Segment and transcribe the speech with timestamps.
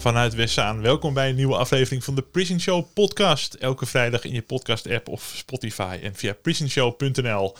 [0.00, 0.80] Vanuit Westzaan.
[0.80, 3.54] Welkom bij een nieuwe aflevering van de Prison Show podcast.
[3.54, 7.56] Elke vrijdag in je podcast app of Spotify en via prisonshow.nl.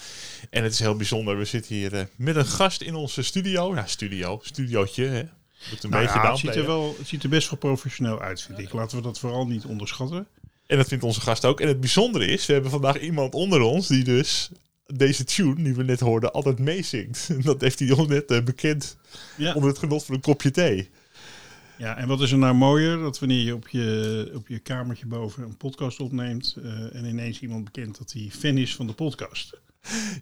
[0.51, 1.39] En het is heel bijzonder.
[1.39, 3.75] We zitten hier eh, met een gast in onze studio.
[3.75, 4.41] Ja, studio.
[4.43, 5.23] Studiootje, hè.
[5.71, 8.21] Moet een Nou beetje ja, het, ziet er wel, het ziet er best wel professioneel
[8.21, 8.73] uit, vind ik.
[8.73, 10.27] Laten we dat vooral niet onderschatten.
[10.67, 11.61] En dat vindt onze gast ook.
[11.61, 14.51] En het bijzondere is, we hebben vandaag iemand onder ons die dus
[14.87, 17.27] deze tune, die we net hoorden, altijd meezingt.
[17.29, 18.97] En dat heeft hij ons net eh, bekend
[19.37, 19.55] Ja.
[19.55, 20.91] onder het genot van een kopje thee.
[21.81, 22.99] Ja, en wat is er nou mooier?
[22.99, 26.57] Dat wanneer je op je, op je kamertje boven een podcast opneemt...
[26.63, 29.61] eh, en ineens iemand bekend dat hij fan is van de podcast.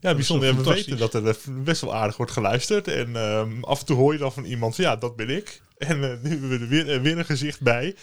[0.01, 0.57] Ja, bijzonder.
[0.57, 2.89] we weten dat er eh, best wel aardig wordt geluisterd.
[2.89, 5.61] En ehm, af en toe hoor je dan van iemand, ja, dat ben ik.
[5.79, 7.97] En eh, nu hebben we er weer, weer een gezicht bij.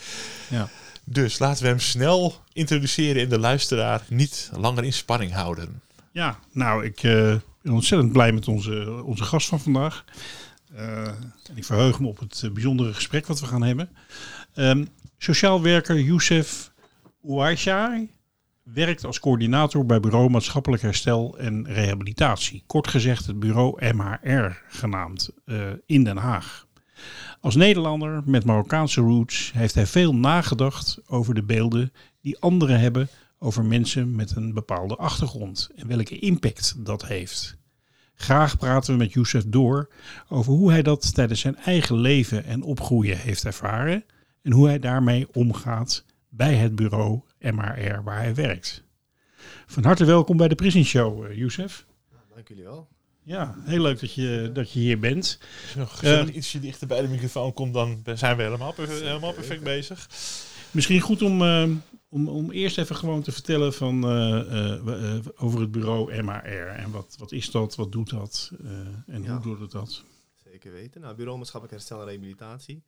[0.50, 0.68] Ja.
[1.04, 5.80] Dus laten we hem snel introduceren en de luisteraar niet langer in spanning houden.
[6.12, 7.00] Ja, nou, ik
[7.62, 10.04] ben ontzettend blij met onze, onze gast van vandaag.
[10.76, 11.06] Eh,
[11.48, 13.88] en ik verheug me op het eh, bijzondere gesprek wat we gaan hebben.
[14.54, 14.84] Ehm,
[15.18, 16.72] sociaal werker Youssef
[17.24, 18.14] Ouaishai
[18.62, 22.62] werkt als coördinator bij Bureau Maatschappelijk Herstel en Rehabilitatie.
[22.66, 26.66] Kort gezegd het bureau MHR genaamd, eh, in Den Haag.
[27.40, 33.08] Als Nederlander met Marokkaanse roots heeft hij veel nagedacht over de beelden die anderen hebben
[33.38, 37.56] over mensen met een bepaalde achtergrond en welke impact dat heeft.
[38.16, 39.88] Graag praten we met Youssef door
[40.28, 44.04] over hoe hij dat tijdens zijn eigen leven en opgroeien heeft ervaren
[44.42, 48.84] en hoe hij daarmee omgaat bij het bureau MRR waar hij werkt.
[49.66, 51.86] Van harte welkom bij de Prison Show, eh, Youssef.
[52.34, 52.88] Dank jullie wel.
[53.22, 55.38] Ja, heel leuk dat je, dat je hier bent.
[55.62, 59.32] Als je nog Ehm, ietsje dichter bij de microfoon komt, dan zijn we helemaal, helemaal
[59.32, 60.08] perfect bezig.
[60.70, 61.68] Misschien goed om, eh,
[62.16, 66.66] om, om eerst even gewoon te vertellen van, eh, eh, eh, over het bureau MRR.
[66.68, 68.50] En wat, wat is dat, wat doet dat
[69.06, 69.32] en Ja.
[69.34, 70.04] hoe doet het dat?
[70.34, 71.00] Zeker weten.
[71.00, 72.82] Nou, Bureau Maatschappelijk Herstel en Rehabilitatie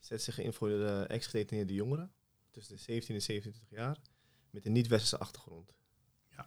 [0.00, 2.10] zet zich in voor de ex-gedetineerde jongeren
[2.50, 3.96] tussen de 17 en 27 jaar
[4.50, 5.72] met een niet-westerse achtergrond.
[6.36, 6.46] Ja.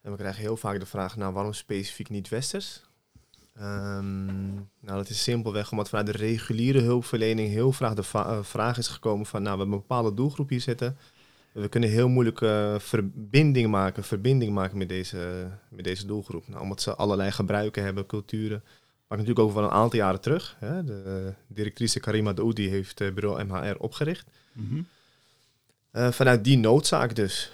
[0.00, 2.82] En we krijgen heel vaak de vraag, nou waarom specifiek niet-westers?
[3.54, 8.78] Ehm, nou, dat is simpelweg omdat vanuit de reguliere hulpverlening heel vaak de va- vraag
[8.78, 10.96] is gekomen van, nou we hebben een bepaalde doelgroep hier zitten.
[11.52, 16.48] We kunnen heel moeilijk eh, verbinding maken, verbinding maken met deze, met deze doelgroep.
[16.48, 18.62] Nou, omdat ze allerlei gebruiken hebben, culturen.
[19.08, 20.56] Maar natuurlijk ook van een aantal jaren terug.
[20.58, 20.84] Hè.
[20.84, 24.30] De directrice Karima Daoudi heeft eh, bureau MHR opgericht.
[24.52, 24.82] Mhm.
[25.90, 27.52] Eh, vanuit die noodzaak dus.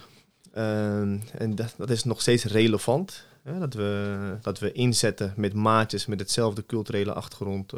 [0.53, 3.27] Ehm, en dat, dat is nog steeds relevant.
[3.43, 7.73] Hè, dat, we, dat we inzetten met maatjes met hetzelfde culturele achtergrond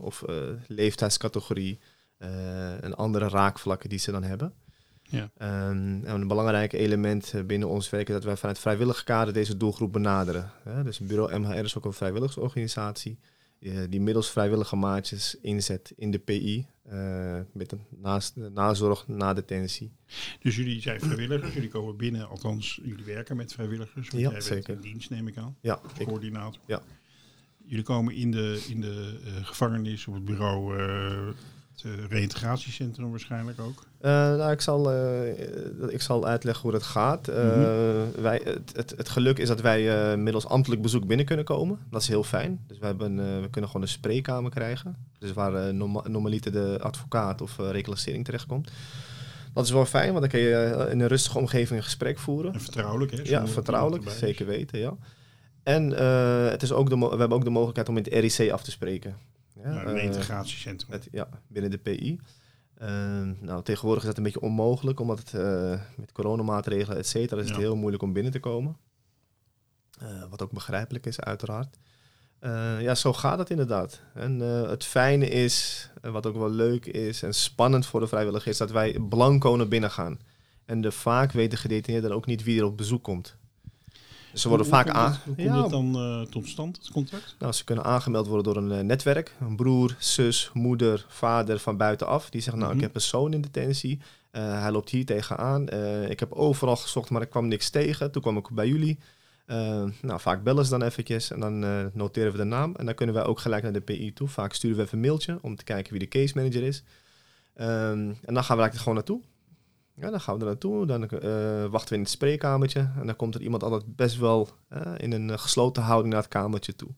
[0.00, 0.24] of
[0.66, 1.78] leeftijdscategorie
[2.80, 4.52] en andere raakvlakken die ze dan hebben.
[5.10, 5.30] Ja.
[5.36, 9.34] Ehm, en een belangrijk element eh, binnen ons werk is dat wij vanuit vrijwillige kader
[9.34, 10.50] deze doelgroep benaderen.
[10.62, 10.82] Hè.
[10.84, 13.18] Dus bureau MHR is ook een vrijwilligersorganisatie
[13.60, 19.34] eh, die middels vrijwillige maatjes inzet in de PI eh, met een naast, nazorg na
[19.34, 19.92] detentie.
[20.40, 24.08] Dus jullie zijn vrijwilligers, jullie komen binnen, althans jullie werken met vrijwilligers.
[24.08, 24.74] Want Ja, jij zeker.
[24.74, 26.60] bent in dienst, neem ik aan, Ja, als coördinator.
[26.66, 26.82] ja.
[27.64, 30.76] Jullie komen in de, in de gevangenis op het bureau,
[31.82, 33.84] het eh, reïntegratiecentrum waarschijnlijk ook.
[34.00, 37.26] Eh, nou, ik, zal, eh, ik zal uitleggen hoe dat gaat.
[37.26, 38.20] Mhm.
[38.20, 41.78] wij, het, het, het geluk is dat wij middels ambtelijk bezoek binnen kunnen komen.
[41.90, 42.64] Dat is heel fijn.
[42.66, 44.96] Dus we, hebben, we kunnen gewoon een spreekkamer krijgen.
[45.18, 48.70] Dus waar eh, norma- normaliter de advocaat of reclassering terechtkomt.
[49.54, 52.52] Dat is wel fijn, want dan kun je in een rustige omgeving een gesprek voeren.
[52.52, 53.22] En vertrouwelijk, hè?
[53.22, 54.96] Ja, vertrouwelijk, zeker weten, ja.
[55.62, 55.90] En
[56.50, 58.70] het is ook de we hebben ook de mogelijkheid om met het RIC af te
[58.70, 59.16] spreken.
[59.62, 60.90] Ja, een eh, reïntegratiecentrum.
[60.90, 62.20] met, ja, binnen de PI.
[62.74, 67.40] Ehm, nou, tegenwoordig is dat een beetje onmogelijk, omdat het eh, met coronamaatregelen, et cetera,
[67.40, 68.76] is het heel moeilijk om binnen te komen.
[69.98, 71.78] Eh, wat ook begrijpelijk is, uiteraard.
[72.38, 74.00] Eh, ja, zo gaat het inderdaad.
[74.14, 78.50] En eh, het fijne is, wat ook wel leuk is en spannend voor de vrijwilliger,
[78.50, 80.18] is dat wij blanco naar binnen gaan.
[80.64, 83.36] En de vaak weten gedetineerden ook niet wie er op bezoek komt.
[84.34, 85.04] Ze worden Hoe- vaak hoe aan.
[85.10, 87.36] komt het- Hoe komt Ja, het dan eh, tot stand, het contact?
[87.38, 89.34] Nou, ze kunnen aangemeld worden door een eh, netwerk.
[89.40, 92.30] Een broer, zus, moeder, vader van buitenaf.
[92.30, 92.76] Die zegt, nou, Mhm.
[92.78, 94.00] ik heb een zoon in detentie.
[94.30, 95.68] Eh, hij loopt hier tegenaan.
[96.10, 98.10] Ik heb overal gezocht, maar ik kwam niks tegen.
[98.10, 98.98] Toen kwam ik bij jullie.
[100.02, 101.58] Nou, vaak bellen ze dan eventjes en dan
[101.92, 102.74] noteren we de naam.
[102.76, 104.28] En dan kunnen wij ook gelijk naar de PI toe.
[104.28, 106.82] Vaak sturen we even een mailtje om te kijken wie de case manager is.
[107.54, 109.20] Ehm, en dan gaan we eigenlijk er gewoon naartoe.
[110.00, 110.86] Ja, dan gaan we er naartoe.
[110.86, 112.90] Dan eh, wachten we in het spreekkamertje.
[112.98, 114.48] En dan komt er iemand altijd best wel
[114.96, 116.90] in een eh, gesloten houding naar het kamertje toe.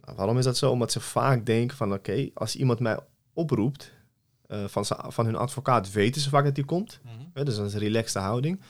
[0.00, 0.70] Nou, waarom is dat zo?
[0.70, 2.98] Omdat ze vaak denken van oké, als iemand mij
[3.32, 3.92] oproept
[4.46, 7.00] eh, van, van hun advocaat, weten ze vaak dat die komt.
[7.32, 8.60] Hè, dus dat is een relaxte houding.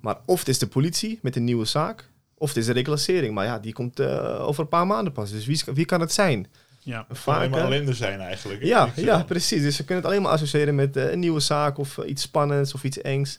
[0.00, 3.34] Maar of het is de politie met een nieuwe zaak, of het is de reclassering.
[3.34, 4.00] Maar ja, die komt
[4.40, 5.30] over een paar maanden pas.
[5.30, 6.46] Dus wie, wie kan het zijn?
[6.82, 7.04] Ja.
[7.08, 8.64] Het kan alleen Vaak, maar ellende zijn eigenlijk.
[8.64, 9.62] Ja, ja, precies.
[9.62, 12.22] Dus ze kunnen het alleen maar associëren met eh, een nieuwe zaak of eh, iets
[12.22, 13.38] spannends of iets engs.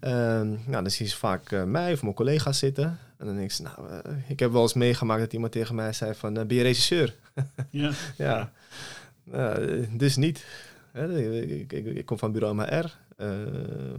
[0.00, 2.98] Ehm, nou, dan zien ze vaak eh, mij of mijn collega's zitten.
[3.18, 3.76] En dan denk ze, nou,
[4.28, 7.14] ik heb wel eens meegemaakt dat iemand tegen mij zei van, ben je regisseur?
[7.70, 7.90] Ja.
[8.16, 8.52] Ja,
[9.24, 10.44] Nou, dus niet.
[10.92, 12.96] Hè, Ik, ik, ik kom van bureau MR.
[13.16, 13.28] Eh,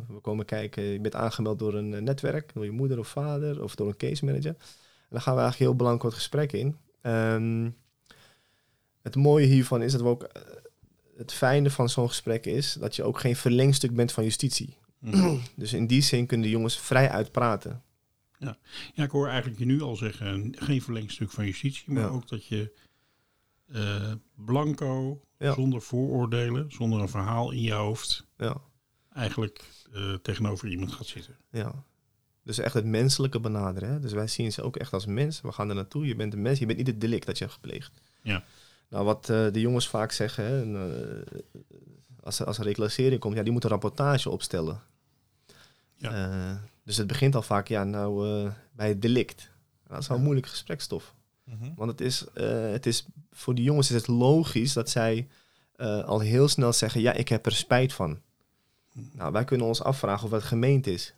[0.08, 3.76] we komen kijken, je bent aangemeld door een netwerk, door je moeder of vader of
[3.76, 4.50] door een case manager.
[4.50, 6.78] En dan gaan we eigenlijk heel belangrijk het gesprek in.
[7.02, 7.70] Ehm,
[9.06, 10.42] het mooie hiervan is dat we ook, eh,
[11.18, 14.78] het fijne van zo'n gesprek is dat je ook geen verlengstuk bent van justitie.
[15.00, 15.38] Mhm.
[15.56, 17.84] Dus in die zin kunnen de jongens vrij uitpraten.
[18.38, 18.58] Ja,
[19.04, 22.10] ik hoor eigenlijk je nu al zeggen, geen verlengstuk van justitie, maar Ja.
[22.10, 22.84] ook dat je
[23.72, 25.54] eh, blanco, Ja.
[25.54, 28.62] zonder vooroordelen, zonder een verhaal in je hoofd, Ja,
[29.14, 29.64] eigenlijk
[29.94, 31.38] eh, tegenover iemand gaat zitten.
[31.52, 31.84] ja.
[32.44, 33.90] Dus echt het menselijke benaderen.
[33.90, 34.00] Hè?
[34.00, 35.42] Dus wij zien ze ook echt als mens.
[35.42, 36.06] We gaan er naartoe.
[36.06, 36.60] Je bent een mens.
[36.60, 37.92] Je bent niet het delict dat je hebt gepleegd.
[38.22, 38.44] Ja.
[38.90, 41.40] Nou, wat eh, de jongens vaak zeggen, hè, en, eh,
[42.24, 44.82] als, er, als er reclassering komt, ja, die moeten een rapportage opstellen.
[45.96, 46.12] Ja.
[46.12, 49.38] Eh, dus het begint al vaak, ja, nou, bij het delict.
[49.38, 51.14] Nou, dat is wel een moeilijke gesprekstof.
[51.44, 51.74] Mhm.
[51.76, 52.26] Want het is,
[52.72, 55.28] het is, voor die jongens is het logisch dat zij
[56.06, 58.20] al heel snel zeggen, ja, ik heb er spijt van.
[59.12, 61.14] Nou, wij kunnen ons afvragen of het gemeend is.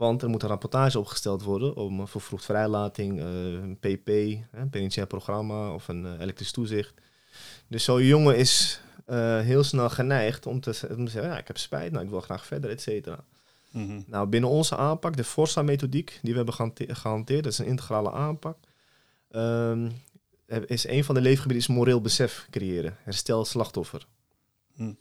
[0.00, 4.70] Want er moet een rapportage opgesteld worden om een vervroegd vrijlating, eh, een PP, een
[4.70, 6.94] penitentiair programma of een eh, elektrisch toezicht.
[7.66, 11.46] Dus zo'n jongen is eh, heel snel geneigd om te, om te zeggen, ja, ik
[11.46, 13.24] heb spijt, nou, ik wil graag verder, et cetera.
[13.70, 14.00] Mhm.
[14.06, 18.12] Nou, binnen onze aanpak, de Forza-methodiek die we hebben gehante- gehanteerd, dat is een integrale
[18.12, 18.56] aanpak,
[19.30, 19.90] ehm,
[20.66, 22.96] is een van de leefgebieden is moreel besef creëren.
[23.02, 24.06] Herstel slachtoffer.
[24.74, 24.92] Hm.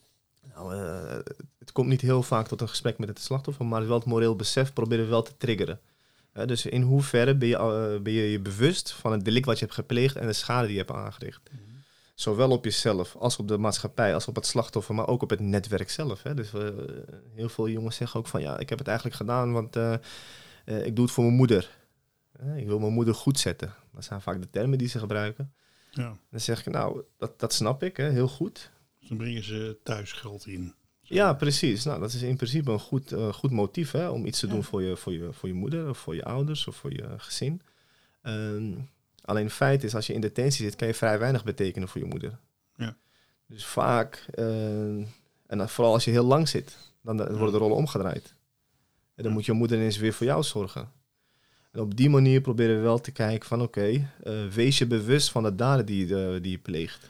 [0.56, 3.98] Nou, eh, het komt niet heel vaak tot een gesprek met het slachtoffer, maar wel
[3.98, 5.80] het moreel besef proberen we wel te triggeren.
[6.46, 9.66] Dus in hoeverre ben je, eh, ben je je bewust van het delict wat je
[9.66, 11.50] hebt gepleegd en de schade die je hebt aangericht.
[12.13, 15.40] Zowel op jezelf als op de maatschappij, als op het slachtoffer, maar ook op het
[15.40, 16.24] netwerk zelf.
[16.24, 16.34] Hè.
[16.34, 16.68] Dus eh,
[17.34, 19.75] heel veel jongens zeggen ook van ja, ik heb het eigenlijk gedaan, want
[20.66, 21.78] ik doe het voor mijn moeder.
[22.56, 23.74] Ik wil mijn moeder goed zetten.
[23.94, 25.54] Dat zijn vaak de termen die ze gebruiken.
[25.92, 26.18] Ja.
[26.30, 28.72] Dan zeg ik, nou, dat, dat snap ik, hè, heel goed.
[29.09, 30.73] Dan brengen ze thuis geld in.
[31.01, 31.83] Ja, precies.
[31.83, 34.53] Nou, dat is in principe een goed, eh, goed motief hè, om iets te Ja.
[34.53, 37.06] doen voor je, voor, je, voor je moeder of voor je ouders of voor je
[37.17, 37.61] gezin.
[38.21, 38.71] Ehm,
[39.21, 42.01] alleen het feit is, als je in detentie zit, kan je vrij weinig betekenen voor
[42.01, 42.39] je moeder.
[42.75, 42.97] Ja.
[43.47, 44.97] Dus vaak, eh,
[45.47, 48.33] en vooral als je heel lang zit, dan worden de rollen omgedraaid.
[49.15, 49.31] En dan Ja.
[49.31, 50.91] moet je moeder ineens weer voor jou zorgen.
[51.71, 55.31] En op die manier proberen we wel te kijken van oké, eh, wees je bewust
[55.31, 57.09] van de daden die, je- die je pleegt.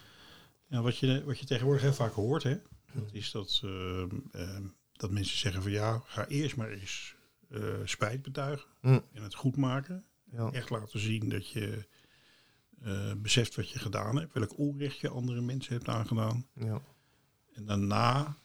[0.70, 2.58] Ja, wat, je, wat je tegenwoordig heel vaak hoort, hè,
[2.94, 7.16] dat is dat, eh, eh, dat mensen zeggen van ja, ga eerst maar eens
[7.50, 10.06] eh, spijt betuigen en het goed maken.
[10.32, 10.52] Ja.
[10.52, 11.88] Echt laten zien dat je
[12.82, 16.48] eh, beseft wat je gedaan hebt, welk onrecht je andere mensen hebt aangedaan.
[16.54, 16.82] Ja.
[17.54, 18.38] En daarna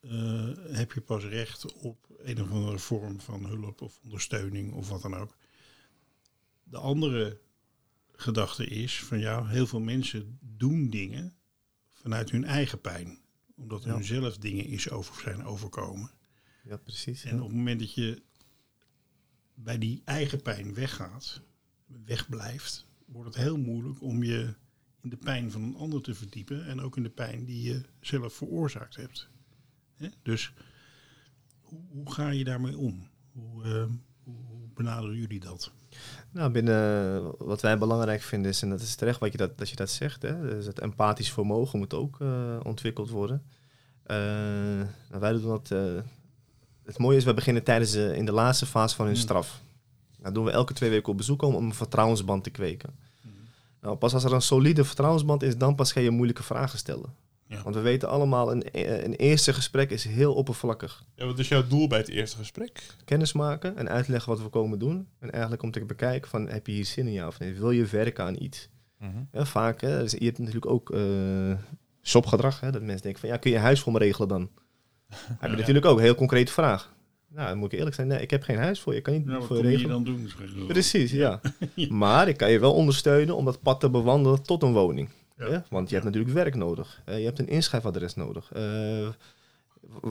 [0.00, 4.88] eh, heb je pas recht op een of andere vorm van hulp of ondersteuning of
[4.88, 5.36] wat dan ook.
[6.62, 7.40] De andere
[8.12, 11.34] gedachte is van ja, heel veel mensen doen dingen
[12.04, 13.18] vanuit hun eigen pijn.
[13.56, 13.92] Omdat Ja.
[13.94, 16.10] hun zelf dingen is over zijn overkomen.
[16.62, 17.24] ja, precies.
[17.24, 18.22] En op het moment dat je
[19.54, 21.40] bij die eigen pijn weggaat,
[22.04, 24.54] wegblijft, wordt het heel moeilijk om je
[25.00, 27.80] in de pijn van een ander te verdiepen en ook in de pijn die je
[28.00, 29.28] zelf veroorzaakt hebt.
[30.22, 30.52] Dus
[31.60, 33.08] hoe, hoe ga je daarmee om?
[33.32, 33.62] Hoe,
[34.22, 35.72] hoe, hoe benaderen jullie dat?
[36.34, 39.68] Nou, binnen wat wij belangrijk vinden is, en dat is terecht wat je dat, dat
[39.70, 43.42] je dat zegt, hè, dus het empathisch vermogen moet ook eh, ontwikkeld worden.
[44.02, 44.16] Eh,
[45.08, 45.70] nou, wij doen dat.
[45.70, 45.78] eh,
[46.84, 49.20] het mooie is, we beginnen tijdens de, in de laatste fase van hun Mm.
[49.20, 49.62] straf.
[50.18, 52.94] Nou doen we elke twee weken op bezoek om, om een vertrouwensband te kweken.
[53.80, 57.14] Nou, pas als er een solide vertrouwensband is, dan pas ga je moeilijke vragen stellen.
[57.48, 57.62] Ja.
[57.62, 58.64] Want we weten allemaal, een,
[59.04, 61.04] een eerste gesprek is heel oppervlakkig.
[61.14, 62.82] Ja, wat is jouw doel bij het eerste gesprek?
[63.04, 65.08] Kennis maken en uitleggen wat we komen doen.
[65.18, 67.54] En eigenlijk om te bekijken van, heb je hier zin in ja of nee?
[67.54, 68.68] Wil je werken aan iets?
[69.32, 71.00] Ja, vaak, hè, dus je hebt natuurlijk ook eh
[72.02, 72.60] shopgedrag.
[72.60, 74.40] Hè, dat mensen denken van, ja, kun je huis voor me regelen dan?
[75.08, 75.56] heb je Ja.
[75.56, 76.92] natuurlijk ook een heel concrete vraag.
[77.28, 78.98] Nou, dan moet ik eerlijk zijn, nee, ik heb geen huis voor je.
[78.98, 80.04] Ik kan niet Nou, wat voor je kom je regelen.
[80.04, 80.14] dan
[80.56, 80.66] doen?
[80.66, 81.40] Precies, ja.
[81.88, 85.08] Maar ik kan je wel ondersteunen om dat pad te bewandelen tot een woning.
[85.36, 85.64] Ja.
[85.70, 87.02] Want je hebt natuurlijk werk nodig.
[87.06, 88.52] Je hebt een inschrijfadres nodig.
[88.52, 88.62] Eh,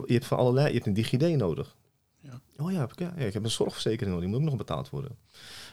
[0.06, 1.76] je hebt van allerlei, je hebt een DigiD nodig.
[2.20, 2.40] Ja.
[2.56, 5.16] Oh ja, ik, ja, ik heb een zorgverzekering nodig, die moet ook nog betaald worden.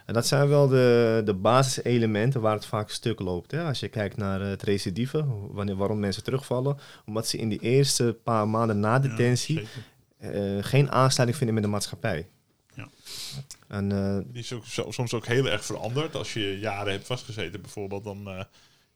[0.05, 3.51] En dat zijn wel de, de basiselementen waar het vaak stuk loopt.
[3.51, 3.63] Hè?
[3.63, 6.77] Als je kijkt naar het recidive, wanneer, waarom mensen terugvallen.
[7.05, 9.67] Omdat ze in die eerste paar maanden na detentie
[10.17, 12.29] eh, geen aansluiting vinden met de maatschappij.
[12.75, 12.89] Ja.
[13.67, 16.15] En eh, Die is ook soms ook heel erg veranderd.
[16.15, 18.45] Als je jaren hebt vastgezeten bijvoorbeeld, dan...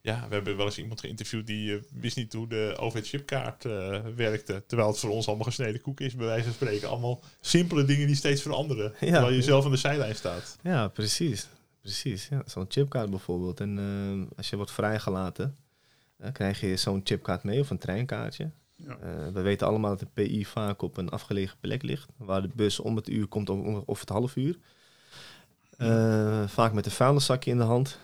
[0.05, 3.99] ja, we hebben wel eens iemand geïnterviewd die eh, wist niet hoe de OV-chipkaart eh,
[4.15, 4.63] werkte.
[4.67, 6.89] Terwijl het voor ons allemaal gesneden koek is, bij wijze van spreken.
[6.89, 8.93] Allemaal simpele dingen die steeds veranderen.
[8.99, 10.57] terwijl je zelf aan de zijlijn staat.
[10.61, 11.47] Ja, precies.
[11.85, 12.27] Precies.
[12.27, 12.41] Ja.
[12.45, 13.59] Zo'n chipkaart bijvoorbeeld.
[13.59, 15.55] En eh, als je wordt vrijgelaten,
[16.17, 18.49] dan krijg je zo'n chipkaart mee of een treinkaartje.
[18.75, 18.97] Ja.
[19.01, 22.49] Eh, we weten allemaal dat de PI vaak op een afgelegen plek ligt, waar de
[22.55, 24.57] bus om het uur komt of, of het half uur.
[25.77, 27.99] Eh, vaak met een vuilniszakje in de hand.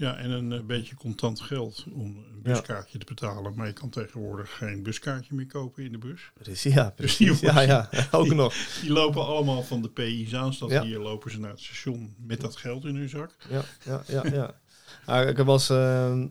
[0.00, 3.54] Ja, en een eh, beetje contant geld om een buskaartje te betalen.
[3.54, 6.30] Maar je kan tegenwoordig geen buskaartje meer kopen in de bus.
[6.42, 7.40] Precies, ja, Dus precies.
[7.40, 8.54] Ja, ja, ook nog.
[8.80, 10.54] Die lopen allemaal van de PI's aan.
[10.54, 10.82] Stad Ja.
[10.82, 13.36] hier lopen ze naar het station met dat geld in hun zak.
[13.48, 14.22] Ja, ja, ja.
[14.32, 14.54] ja.
[15.04, 16.26] Ah, ik heb ehm,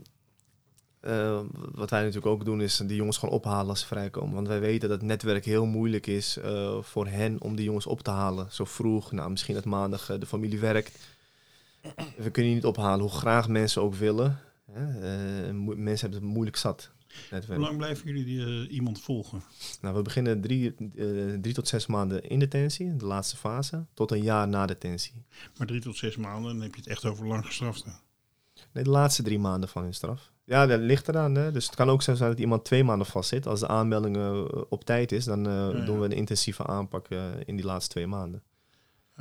[1.00, 1.40] eh,
[1.72, 4.36] wat wij natuurlijk ook doen, is die jongens gewoon ophalen als ze vrijkomen.
[4.36, 7.86] Want wij weten dat het netwerk heel moeilijk is eh, voor hen om die jongens
[7.86, 8.48] op te halen.
[8.52, 10.98] Zo vroeg, nou, misschien dat maandag eh, de familie werkt.
[12.24, 14.40] We kunnen niet ophalen, hoe graag mensen ook willen.
[14.72, 14.88] Hè?
[15.48, 16.92] Eh, mensen hebben het moeilijk zat.
[17.48, 19.42] Hoe lang blijven jullie eh, iemand volgen?
[19.82, 21.06] Nou, we beginnen drie, eh,
[21.42, 25.26] drie tot zes maanden in detentie, de laatste fase, tot een jaar na detentie.
[25.58, 27.90] Maar drie tot zes maanden, dan heb je het echt over lang gestrafte.
[28.72, 30.32] Nee, de laatste drie maanden van hun straf.
[30.44, 31.36] Ja, dat ligt eraan.
[31.36, 31.52] Hè?
[31.52, 33.48] Dus het kan ook zo zijn dat iemand twee maanden vastzit.
[33.48, 34.18] Als de aanmelding
[34.70, 35.86] op tijd is, dan ja.
[35.86, 37.08] doen we een intensieve aanpak
[37.46, 38.44] in die laatste twee maanden.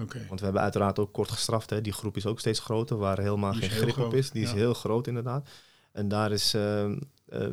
[0.00, 0.24] Oké.
[0.28, 1.70] Want we hebben uiteraard ook kort gestraft.
[1.70, 1.80] Hè?
[1.80, 4.30] Die groep is ook steeds groter, waar helemaal Die geen grip op is.
[4.30, 5.48] Die is heel groot inderdaad.
[5.92, 6.96] En daar is, eh, eh,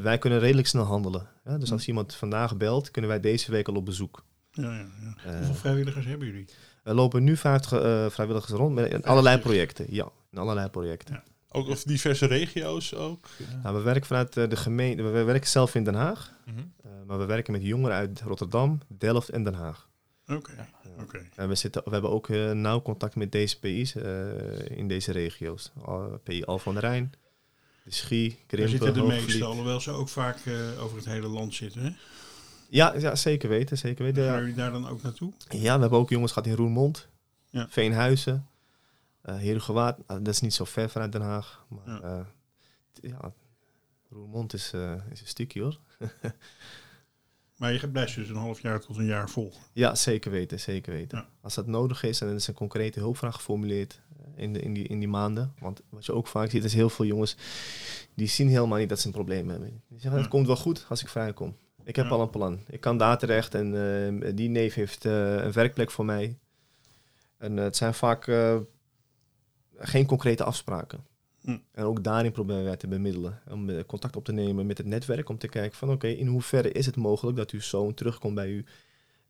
[0.02, 1.28] wij kunnen redelijk snel handelen.
[1.44, 1.58] Hè?
[1.58, 4.24] Dus als iemand vandaag belt, kunnen wij deze week al op bezoek.
[4.52, 5.32] Ja, ja, ja.
[5.32, 6.46] Eh, Hoeveel vrijwilligers hebben jullie?
[6.84, 9.86] er lopen nu 50 eh, vrijwilligers rond met in allerlei projecten.
[9.90, 11.14] Ja, in allerlei projecten.
[11.16, 11.24] Ja.
[11.50, 13.28] Ook of diverse regio's ook.
[13.64, 15.04] Nou, we werken vanuit de gemeente.
[15.04, 16.32] We werken zelf in Den Haag.
[16.46, 16.58] Mhm.
[16.58, 19.90] Uh, maar we werken met jongeren uit Rotterdam, Delft en Den Haag.
[20.28, 20.52] Oké.
[21.00, 21.26] Oké.
[21.36, 25.12] En we, zitten, we hebben ook uh, nauw contact met deze PI's uh, in deze
[25.12, 25.72] regio's.
[25.82, 27.14] Al, PI Al van der Rijn,
[27.84, 31.28] de Schie, Daar Krimpen, zitten de meeste, alhoewel ze ook vaak uh, over het hele
[31.28, 31.82] land zitten.
[31.82, 31.90] Hè?
[32.70, 33.78] Ja, ja, zeker weten.
[33.78, 35.34] Zeker weten Gaan jullie daar dan ook naartoe?
[35.50, 37.08] ja, we hebben ook jongens gehad in Roermond,
[37.50, 37.68] Ja.
[37.70, 38.48] Veenhuizen,
[39.26, 39.98] uh, Herugewaard.
[40.00, 41.66] Uh, dat is niet zo ver vanuit Den Haag.
[41.70, 42.08] Maar Ja.
[42.08, 42.26] ja,
[43.02, 43.34] ja
[44.10, 45.80] Roermond is, uh, is een stukje hoor.
[47.56, 49.62] Maar je blijft dus een half jaar tot een jaar volgen.
[49.74, 51.18] Ja, zeker weten, zeker weten.
[51.18, 51.28] Ja.
[51.42, 54.74] Als dat nodig is en er is een concrete hulpvraag geformuleerd eh, in, de, in,
[54.74, 55.54] die, in die maanden.
[55.60, 57.36] Want wat je ook vaak ziet, is heel veel jongens
[58.14, 59.70] die zien helemaal niet dat ze een probleem hebben.
[59.70, 60.28] Die zeggen, het Ja.
[60.30, 61.56] komt wel goed als ik vrijkom.
[61.84, 62.12] Ik heb Ja.
[62.12, 62.60] al een plan.
[62.68, 63.76] Ik kan daar terecht en
[64.22, 66.38] eh, die neef heeft eh, een werkplek voor mij.
[67.38, 68.24] En het zijn vaak
[69.78, 71.06] geen concrete afspraken.
[71.46, 73.42] En ook daarin proberen wij te bemiddelen.
[73.50, 75.30] Om eh, contact op te nemen met het netwerk.
[75.30, 78.50] Om te kijken van oké, in hoeverre is het mogelijk dat uw zoon terugkomt bij
[78.50, 78.66] u,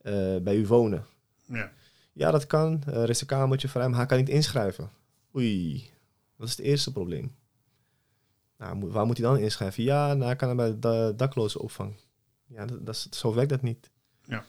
[0.01, 1.05] eh, bij u wonen.
[1.45, 1.71] Ja.
[2.13, 2.83] Ja, dat kan.
[2.87, 4.89] Eh, er is een kamertje vrij, maar hij kan niet inschrijven.
[5.35, 5.89] Oei,
[6.37, 7.35] dat is het eerste probleem.
[8.57, 9.83] Nou, waar moet hij dan inschrijven?
[9.83, 11.95] Ja, nou, hij kan hem bij de da- dakloze opvang.
[12.47, 13.89] Ja, dat, dat is, zo werkt dat niet.
[14.25, 14.45] Ja.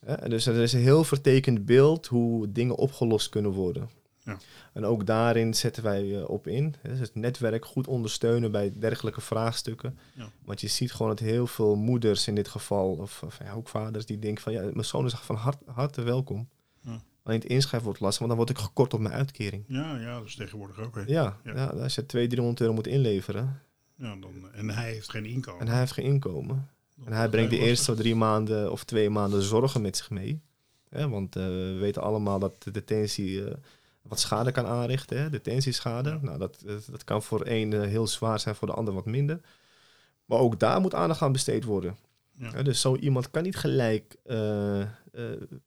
[0.00, 3.90] En dus er is een heel vertekend beeld hoe dingen opgelost kunnen worden.
[4.24, 4.36] Ja.
[4.72, 6.74] En ook daarin zetten wij eh, op in.
[6.82, 9.98] Dus het netwerk goed ondersteunen bij dergelijke vraagstukken.
[10.14, 10.30] Ja.
[10.44, 13.68] Want je ziet gewoon dat heel veel moeders in dit geval, of, of ja, ook
[13.68, 16.48] vaders, die denken van ja, mijn zoon is van hart, harte welkom.
[16.80, 17.02] Ja.
[17.22, 19.64] Alleen het inschrijven wordt lastig, want dan word ik gekort op mijn uitkering.
[19.68, 20.94] Ja, ja, dat is tegenwoordig ook.
[20.94, 21.02] Hè.
[21.06, 21.66] Ja, Ja.
[21.66, 23.60] als je 200, 300 euro moet inleveren
[23.96, 25.60] Ja, dan, en hij heeft geen inkomen.
[25.60, 26.68] en hij heeft geen inkomen.
[27.04, 30.40] En hij brengt de eerste drie maanden of twee maanden zorgen met zich mee.
[30.88, 33.54] Want eh, we weten allemaal dat de detentie eh,
[34.08, 35.18] wat schade kan aanrichten.
[35.18, 36.10] Hè, detentieschade.
[36.10, 36.18] Ja.
[36.22, 39.40] Nou, dat, dat, kan voor een eh, heel zwaar zijn, voor de ander wat minder.
[40.24, 41.96] Maar ook daar moet aandacht aan besteed worden.
[42.38, 42.62] Ja.
[42.62, 44.88] Dus zo iemand kan niet gelijk eh, eh,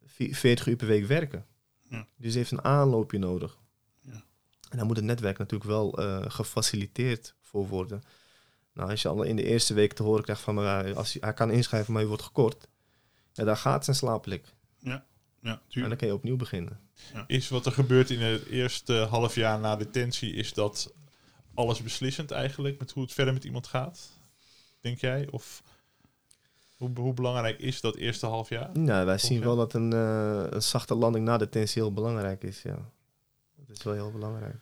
[0.06, 1.46] vi- 40 uur per week werken.
[1.90, 2.08] Ja.
[2.16, 3.58] Dus heeft een aanloopje nodig.
[4.02, 4.24] Ja.
[4.70, 8.02] En daar moet het netwerk natuurlijk wel eh, gefaciliteerd voor worden.
[8.74, 11.22] Nou, als je al in de eerste week te horen krijgt van, maar als hij,
[11.24, 12.68] hij kan inschrijven, maar je wordt gekort.
[13.34, 14.54] Ja, daar gaat zijn slaaplik.
[14.80, 15.06] Ja,
[15.42, 15.90] En tuurlijk.
[15.90, 16.80] dan kan je opnieuw beginnen.
[17.28, 20.94] Is wat er gebeurt in het eerste half jaar na detentie, is dat
[21.54, 24.20] alles beslissend eigenlijk met hoe het verder met iemand gaat?
[24.82, 25.28] Denk jij?
[25.32, 25.64] Of
[26.76, 28.78] hoe, hoe belangrijk is dat eerste half jaar?
[28.78, 32.62] Nou, wij zien wel dat een, eh, een zachte landing na detentie heel belangrijk is,
[32.62, 32.92] ja.
[33.56, 34.56] Dat is wel heel belangrijk.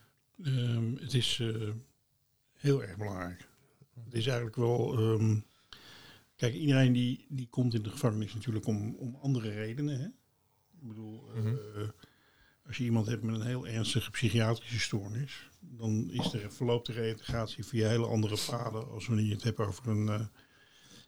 [0.44, 1.70] Ehm, het is eh,
[2.54, 3.48] heel erg belangrijk.
[4.04, 4.94] Het is eigenlijk wel.
[4.98, 5.40] ehm,
[6.36, 10.00] kijk, iedereen die, die komt in de gevangenis natuurlijk om, om andere redenen.
[10.00, 10.06] Hè?
[10.82, 11.56] Ik bedoel, eh, Mhm.
[12.68, 16.94] Als je iemand hebt met een heel ernstige psychiatrische stoornis, dan is de, verloopt de
[16.94, 20.26] reïntegratie via hele andere paden als wanneer je het hebt over een, eh,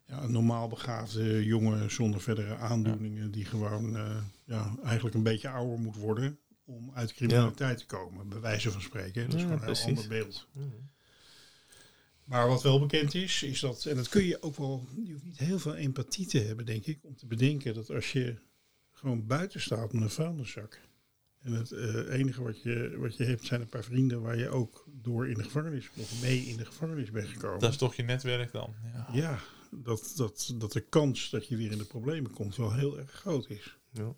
[0.05, 5.49] ja, een normaal begaafde jongen zonder verdere aandoeningen, die gewoon eh, ja, eigenlijk een beetje
[5.49, 9.25] ouder moet worden om uit criminaliteit te komen, bij wijze van spreken.
[9.25, 10.47] Dat is gewoon een heel ander beeld.
[12.23, 15.25] Maar wat wel bekend is, is dat, en dat kun je ook wel, je hoeft
[15.25, 18.35] niet heel veel empathie te hebben, denk ik, om te bedenken dat als je
[18.91, 20.86] gewoon buiten staat met een vuilniszak.
[21.47, 24.49] En het eh, enige wat je, wat je hebt zijn een paar vrienden waar je
[24.49, 27.59] ook door in de gevangenis, of mee in de gevangenis bent gekomen.
[27.59, 28.73] Dat is toch je netwerk dan?
[28.93, 29.07] Ja.
[29.13, 29.39] Ja,
[29.71, 33.11] dat, dat, dat de kans dat je weer in de problemen komt wel heel erg
[33.11, 33.77] groot is.
[33.91, 34.13] Ja.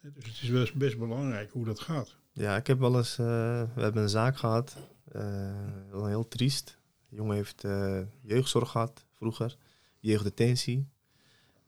[0.00, 2.16] Dus het is best, best belangrijk hoe dat gaat.
[2.32, 3.26] Ja, ik heb wel eens, eh,
[3.74, 4.76] we hebben een zaak gehad,
[5.12, 5.52] eh,
[5.90, 6.78] wel heel triest.
[7.08, 9.56] De jongen heeft eh, jeugdzorg gehad vroeger,
[9.98, 10.88] jeugddetentie.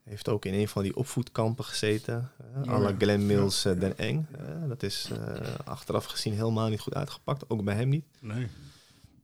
[0.03, 2.31] Heeft ook in een van die opvoedkampen gezeten,
[2.63, 2.95] Ja, à la ja.
[2.97, 4.27] Glen Mills eh, Den Eng.
[4.67, 8.05] Dat is eh, achteraf gezien helemaal niet goed uitgepakt, ook bij hem niet.
[8.19, 8.47] Nee.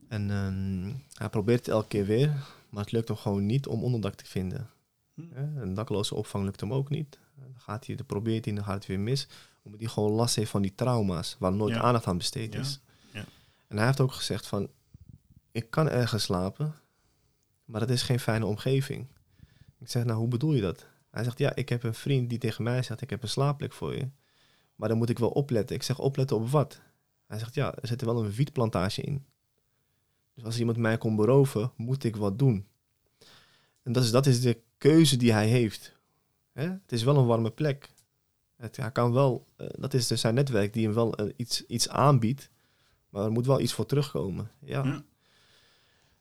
[0.07, 2.33] En ehm, hij probeert het elke keer weer,
[2.69, 4.69] maar het lukt hem gewoon niet om onderdak te vinden.
[5.13, 5.21] Hm.
[5.35, 7.19] Een dakloze opvang lukt hem ook niet.
[7.35, 9.27] Dan, gaat hij, dan probeert hij, dan gaat het weer mis.
[9.63, 11.81] Omdat hij gewoon last heeft van die trauma's, waar nooit Ja.
[11.81, 12.79] aandacht aan besteed is.
[13.11, 13.25] Ja.
[13.67, 14.69] En hij heeft ook gezegd van,
[15.51, 16.73] ik kan ergens slapen,
[17.65, 19.07] maar dat is geen fijne omgeving.
[19.79, 20.85] Ik zeg, nou hoe bedoel je dat?
[21.09, 23.73] Hij zegt, ja, ik heb een vriend die tegen mij zegt, ik heb een slaapplek
[23.73, 24.09] voor je.
[24.75, 25.75] Maar dan moet ik wel opletten.
[25.75, 26.81] Ik zeg, opletten op wat?
[27.27, 29.25] Hij zegt, ja, er zit wel een wietplantage in.
[30.33, 32.67] Dus als iemand mij komt beroven, moet ik wat doen.
[33.83, 35.95] En dat is, dat is de keuze die hij heeft.
[36.53, 37.89] Het is wel een warme plek.
[38.55, 41.89] Het, kan wel, eh, dat is dus zijn netwerk die hem wel eh, iets, iets
[41.89, 42.49] aanbiedt.
[43.09, 44.51] Maar er moet wel iets voor terugkomen.
[44.59, 45.03] Ja.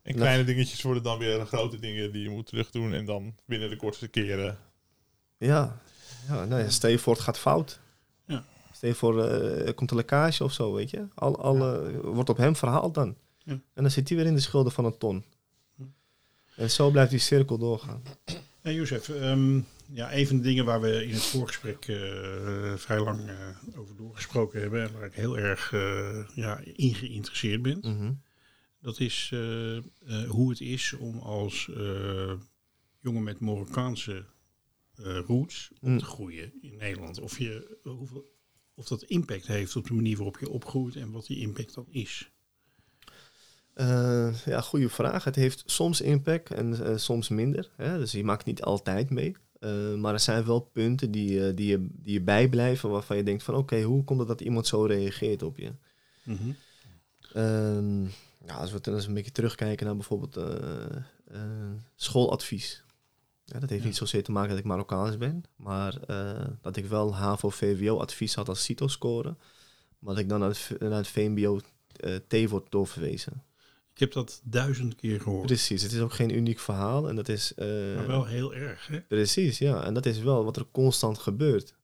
[0.07, 2.93] En kleine dingetjes worden dan weer grote dingen die je moet terugdoen.
[2.95, 4.59] En dan binnen de kortste keren.
[5.39, 5.81] ja.
[6.29, 7.81] ja nou ja, stel je voor het gaat fout.
[8.27, 8.45] Ja.
[8.73, 11.07] Stel je voor eh, er komt een lekkage of zo, weet je.
[11.15, 13.17] Al, al, eh, wordt op hem verhaald dan.
[13.39, 13.53] Ja.
[13.53, 15.25] En dan zit hij weer in de schulden van een ton.
[16.57, 18.03] En zo blijft die cirkel doorgaan.
[18.61, 19.61] Hey, Jozef, ehm,
[19.93, 21.97] ja, een van de dingen waar we in het voorgesprek eh,
[22.77, 27.63] vrij lang eh, over doorgesproken hebben, en waar ik heel erg eh, ja, in geïnteresseerd
[27.63, 28.13] ben, Mhm.
[28.87, 29.83] Dat is eh, eh,
[30.29, 32.33] hoe het is om als eh,
[33.01, 34.25] jongen met Marokkaanse
[35.27, 35.99] roots op Mm.
[35.99, 37.21] te groeien in Nederland.
[37.21, 38.25] Of, je, hoeveel,
[38.75, 41.87] of dat impact heeft op de manier waarop je opgroeit en wat die impact dan
[41.91, 42.31] is.
[44.45, 45.25] Ja, goede vraag.
[45.25, 47.71] Het heeft soms impact en soms minder.
[47.77, 47.99] Hè?
[47.99, 49.37] Dus je maakt niet altijd mee.
[49.97, 53.55] Maar er zijn wel punten die, die, je, die je bijblijven waarvan je denkt van
[53.55, 55.73] oké, hoe komt het dat iemand zo reageert op je?
[56.23, 56.51] Mhm.
[57.33, 58.05] Ehm,
[58.47, 60.97] ja, als we eens een beetje terugkijken naar bijvoorbeeld eh,
[61.31, 61.41] eh,
[61.95, 62.85] schooladvies.
[63.45, 63.89] Ja, dat heeft Ja.
[63.89, 68.49] niet zozeer te maken dat ik Marokkaans ben, maar eh, dat ik wel HAVO-VWO-advies had
[68.49, 69.37] als CITO-score.
[69.99, 71.61] Maar dat ik dan naar het, v- naar het VMBO
[72.29, 73.43] T wordt doorverwezen.
[73.93, 75.47] Ik heb dat duizend keer gehoord.
[75.47, 77.53] Precies, het is ook geen uniek verhaal en dat is...
[77.57, 79.01] Maar wel heel erg, hè?
[79.01, 79.85] Precies, ja.
[79.85, 81.75] En dat is wel wat er constant gebeurt.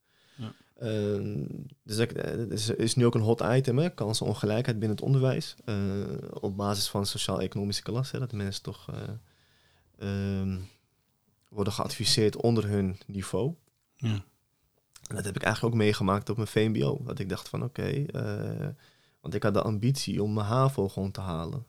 [0.82, 1.44] Ehm,
[1.82, 3.90] dus ik- eh, het is, is nu ook een hot item, hè?
[3.94, 5.54] kansenongelijkheid binnen het onderwijs.
[5.64, 5.74] eh,
[6.40, 8.18] op basis van sociaal-economische klasse.
[8.18, 10.58] Dat mensen toch eh, ehm,
[11.48, 13.54] worden geadviseerd onder hun niveau.
[13.96, 14.24] Ja.
[15.08, 17.00] En dat heb ik eigenlijk ook meegemaakt op mijn VMBO.
[17.04, 18.04] Dat ik dacht van oké,
[19.20, 21.66] want ik had de ambitie om mijn HAVO gewoon te halen.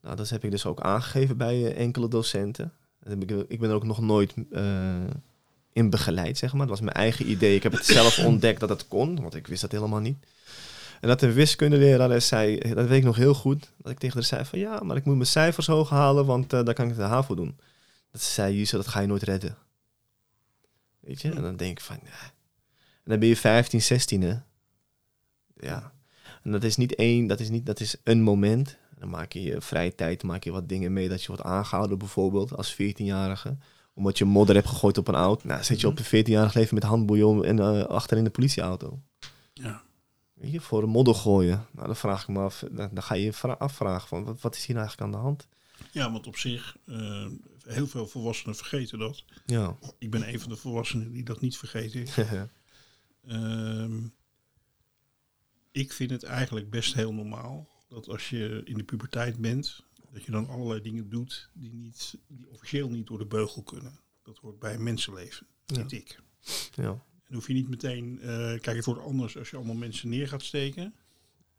[0.00, 2.72] Nou, dat heb ik dus ook aangegeven bij enkele docenten.
[3.00, 4.34] Dat ik, ik ben er ook nog nooit
[5.74, 6.66] in begeleid, zeg maar.
[6.66, 7.54] Dat was mijn eigen idee.
[7.54, 10.26] Ik heb het zelf ontdekt dat het kon, want ik wist dat helemaal niet.
[11.00, 14.24] En dat een wiskundeleraar zei, dat weet ik nog heel goed, dat ik tegen haar
[14.24, 16.96] zei van ja, maar ik moet mijn cijfers hoog halen, want eh dan kan ik
[16.96, 17.58] de HAVO doen.
[18.10, 19.56] Dat ze zei, dat ga je nooit redden.
[21.00, 21.30] Weet je?
[21.30, 22.32] En dan denk ik van, ja.
[23.04, 24.34] En dan ben je 15, 16, hè.
[25.56, 25.92] Ja.
[26.42, 28.76] En dat is niet één, dat is, niet, dat is een moment.
[28.98, 31.98] Dan maak je je vrije tijd, maak je wat dingen mee dat je wordt aangehouden
[31.98, 33.56] bijvoorbeeld als 14-jarige.
[33.94, 35.48] Omdat je modder hebt gegooid op een auto.
[35.48, 38.30] Nou, zit je op een 14-jarig leven met handboeien om en eh, achter in de
[38.30, 39.00] politieauto.
[39.52, 39.82] Ja.
[40.34, 41.66] Weet je, voor een modder gooien.
[41.72, 44.40] Nou, dan vraag ik me af, dan, dan ga je je vra- afvragen van wat,
[44.40, 45.48] wat is hier nou eigenlijk aan de hand?
[45.90, 47.26] Ja, want op zich, eh,
[47.66, 49.24] heel veel volwassenen vergeten dat.
[49.46, 49.76] Ja.
[49.98, 52.16] Ik ben een van de volwassenen die dat niet vergeten is.
[53.26, 54.00] Ehm,
[55.72, 60.24] ik vind het eigenlijk best heel normaal dat als je in de puberteit bent, dat
[60.24, 63.98] je dan allerlei dingen doet die, niet, die officieel niet door de beugel kunnen.
[64.22, 66.20] Dat hoort bij een mensenleven, vind ik.
[66.74, 67.04] ja.
[67.24, 68.28] En hoef je niet meteen, eh,
[68.60, 70.94] kijk het wordt anders als je allemaal mensen neer gaat steken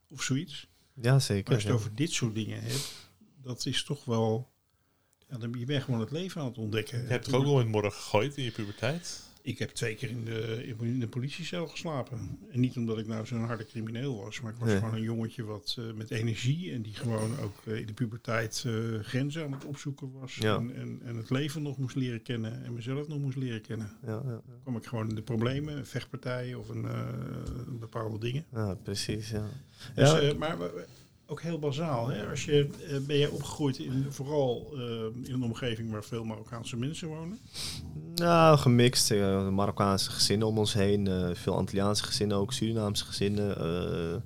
[0.08, 0.68] of zoiets.
[0.94, 1.54] ja, Maar zeker.
[1.54, 1.84] als je het ja.
[1.84, 4.52] over dit soort dingen hebt, dat is toch wel,
[5.30, 7.02] ja, dan ben je bent gewoon het leven aan het ontdekken.
[7.02, 9.24] Je hebt toch ook wel in morgen gegooid in je puberteit?
[9.46, 12.40] Ik heb twee keer in de, in de politiecel geslapen.
[12.52, 14.78] En niet omdat ik nou zo'n harde crimineel was, maar ik was Nee.
[14.78, 18.64] gewoon een jongetje wat eh, met energie en die gewoon ook eh, in de puberteit
[18.68, 20.36] eh, grenzen aan het opzoeken was.
[20.36, 20.56] Ja.
[20.56, 23.92] En, en, en het leven nog moest leren kennen en mezelf nog moest leren kennen.
[24.06, 26.86] Ja, ja, Dan kwam ik gewoon in de problemen, vechtpartijen of een,
[27.80, 28.46] bepaalde dingen.
[28.54, 28.74] ja.
[28.84, 29.30] precies.
[29.30, 29.48] Ja.
[29.96, 30.34] Dus, Ja.
[30.38, 30.58] maar
[31.28, 32.08] ook heel bazaal.
[32.08, 32.30] Hè?
[32.30, 36.78] Als je, eh, ben jij opgegroeid in, vooral eh, in een omgeving waar veel Marokkaanse
[36.78, 37.40] mensen wonen?
[38.16, 39.12] Nou, gemixt.
[39.12, 41.34] eh, Marokkaanse gezinnen om ons heen.
[41.36, 42.54] veel Antilliaanse gezinnen ook.
[42.54, 44.24] Surinaamse gezinnen.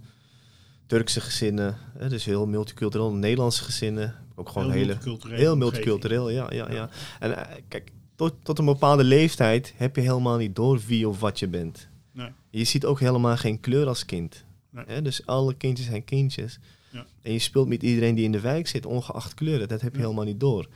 [0.85, 1.77] Turkse gezinnen.
[2.09, 3.13] dus heel multicultureel.
[3.13, 4.15] Nederlandse gezinnen.
[4.35, 4.88] Ook gewoon heel hele...
[4.88, 5.38] multicultureel.
[5.38, 6.89] Heel multicultureel, ja, ja, ja.
[7.19, 11.39] En kijk, tot, tot een bepaalde leeftijd heb je helemaal niet door wie of wat
[11.39, 11.88] je bent.
[12.12, 12.29] Nee.
[12.49, 14.45] Je ziet ook helemaal geen kleur als kind.
[14.69, 15.01] Nee.
[15.01, 16.59] Dus alle kindjes zijn kindjes.
[16.91, 17.06] Ja.
[17.21, 19.67] En je speelt met iedereen die in de wijk zit, ongeacht kleuren.
[19.67, 20.04] Dat heb je Ja.
[20.04, 20.67] helemaal niet door.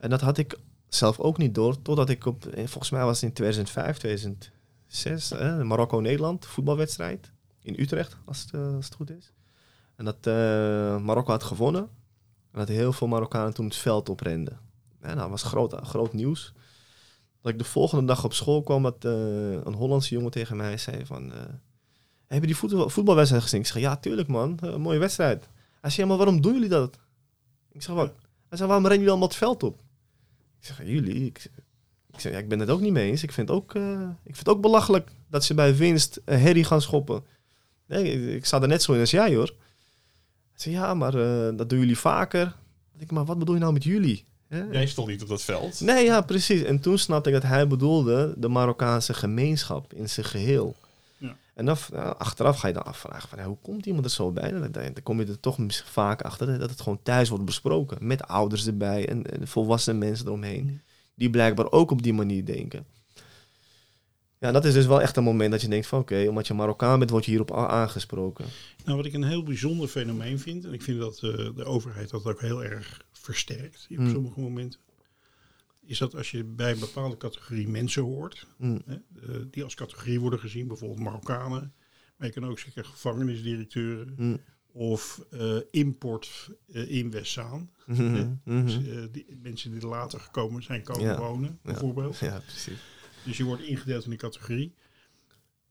[0.00, 0.58] En dat had ik
[0.88, 5.30] zelf ook niet door, totdat ik op, eh, volgens mij was het in 2005, 2006,
[5.30, 7.30] hè, Marokko-Nederland, voetbalwedstrijd
[7.62, 9.32] in Utrecht, als het, eh, als het goed is.
[9.96, 10.32] En dat eh,
[10.98, 11.88] Marokko had gewonnen.
[12.52, 14.58] En dat heel veel Marokkanen toen het veld oprenden.
[15.00, 16.52] En dat was groot, groot nieuws.
[17.42, 20.76] Dat ik de volgende dag op school kwam, dat eh, een Hollandse jongen tegen mij
[20.78, 21.32] zei van...
[21.32, 21.38] eh,
[22.28, 23.60] heb je die voetbal, voetbalwedstrijd gezien?
[23.60, 25.48] Ik zeg, ja, tuurlijk man, Eh, mooie wedstrijd.
[25.80, 26.98] Hij zei, ja, maar waarom doen jullie dat?
[27.72, 28.12] Ik zeg, wat?
[28.48, 29.80] Hij zei, waarom rennen jullie allemaal het veld op?
[30.60, 31.24] Ik zeg, jullie?
[31.26, 31.52] Ik, zeg-
[32.12, 33.22] ik, zeg, ja, ik ben het ook niet mee eens.
[33.22, 36.64] Ik vind, ook, eh, ik vind het ook belachelijk dat ze bij winst uh, herrie
[36.64, 37.22] gaan schoppen.
[37.86, 39.46] Nee, ik, ik sta er net zo in als jij hoor.
[40.52, 42.46] Hij zei, ja, maar eh, dat doen jullie vaker.
[42.92, 44.24] Ik denk, maar wat bedoel je nou met jullie?
[44.48, 44.62] Hè?
[44.70, 45.80] Jij stond niet op dat veld.
[45.80, 46.62] Nee, ja, precies.
[46.62, 50.76] En toen snapte ik dat hij bedoelde de Marokkaanse gemeenschap in zijn geheel.
[51.58, 54.70] En dan, nou, achteraf ga je dan afvragen, van, hoe komt iemand er zo bij?
[54.70, 58.06] Dan, kom je er toch vaak achter dat het gewoon thuis wordt besproken.
[58.06, 60.80] Met ouders erbij en, en volwassen mensen eromheen.
[61.14, 62.86] Die blijkbaar ook op die manier denken.
[64.38, 66.54] Ja, dat is dus wel echt een moment dat je denkt van oké, omdat je
[66.54, 68.44] Marokkaan bent, word je hierop aangesproken.
[68.84, 72.10] Nou, wat ik een heel bijzonder fenomeen vind, en ik vind dat eh, de overheid
[72.10, 74.10] dat ook heel erg versterkt op Mm.
[74.10, 74.80] sommige momenten,
[75.88, 78.82] is dat als je bij een bepaalde categorie mensen hoort, Mm.
[78.86, 81.72] hè, eh, die als categorie worden gezien, bijvoorbeeld Marokkanen,
[82.16, 84.38] maar je kan ook zeggen gevangenisdirecteuren Mm.
[84.72, 87.70] of eh, import eh, in Westzaan.
[87.86, 88.64] Mhm, mhm.
[88.64, 88.78] Dus,
[89.12, 91.18] die, mensen die er later gekomen zijn komen Ja.
[91.18, 92.18] wonen, bijvoorbeeld.
[92.18, 92.78] Ja, precies.
[93.24, 94.74] Dus je wordt ingedeeld in die categorie.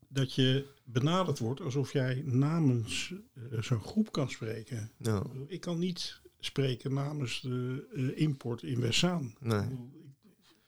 [0.07, 3.13] Dat je benaderd wordt alsof jij namens
[3.59, 4.91] zo'n groep kan spreken.
[4.97, 9.33] Ja, Ik kan niet spreken namens de import in Westzaan.
[9.39, 9.67] nee.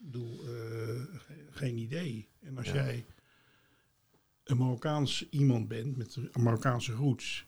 [0.09, 0.49] Ik bedoel, eh,
[1.17, 2.27] ge- geen idee.
[2.41, 2.73] En als Ja.
[2.73, 3.05] jij
[4.43, 7.45] een Marokkaans iemand bent met Marokkaanse roots.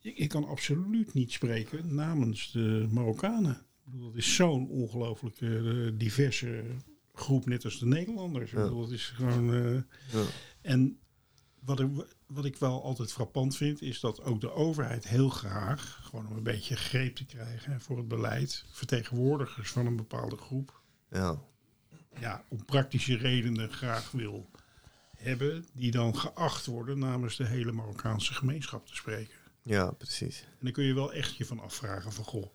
[0.00, 3.52] Ik, ik kan absoluut niet spreken namens de Marokkanen.
[3.86, 5.56] Ik bedoel, dat is zo'n ongelooflijke
[5.92, 6.64] eh, diverse
[7.14, 8.50] groep, net als de Nederlanders.
[8.52, 9.54] Ik bedoel, dat is gewoon.
[9.54, 9.72] eh,
[10.12, 10.24] Ja.
[10.60, 10.98] en
[11.60, 11.88] wat ik,
[12.26, 16.36] wat ik wel altijd frappant vind, is dat ook de overheid heel graag, gewoon om
[16.36, 21.42] een beetje greep te krijgen voor het beleid, vertegenwoordigers van een bepaalde groep, Ja.
[22.20, 24.50] Ja, om praktische redenen graag wil
[25.16, 29.34] hebben, die dan geacht worden namens de hele Marokkaanse gemeenschap te spreken.
[29.62, 30.40] ja, precies.
[30.40, 32.54] En dan kun je wel echt je van afvragen van, goh,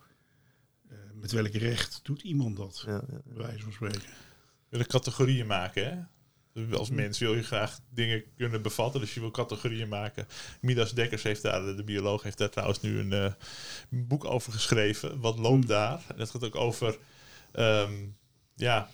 [0.89, 3.21] eh, met welk recht doet iemand dat, Ja, ja.
[3.26, 4.02] bij wijze van spreken.
[4.69, 6.04] willen categorieën maken, hè?
[6.71, 10.28] Als mens wil je graag dingen kunnen bevatten, dus je wil categorieën maken.
[10.62, 13.34] Midas Dekkers heeft daar, de bioloog, heeft daar trouwens nu een eh,
[13.89, 15.19] boek over geschreven.
[15.19, 16.04] Wat loopt daar?
[16.08, 16.97] En dat gaat ook over,
[17.52, 17.93] ehm,
[18.56, 18.89] ja,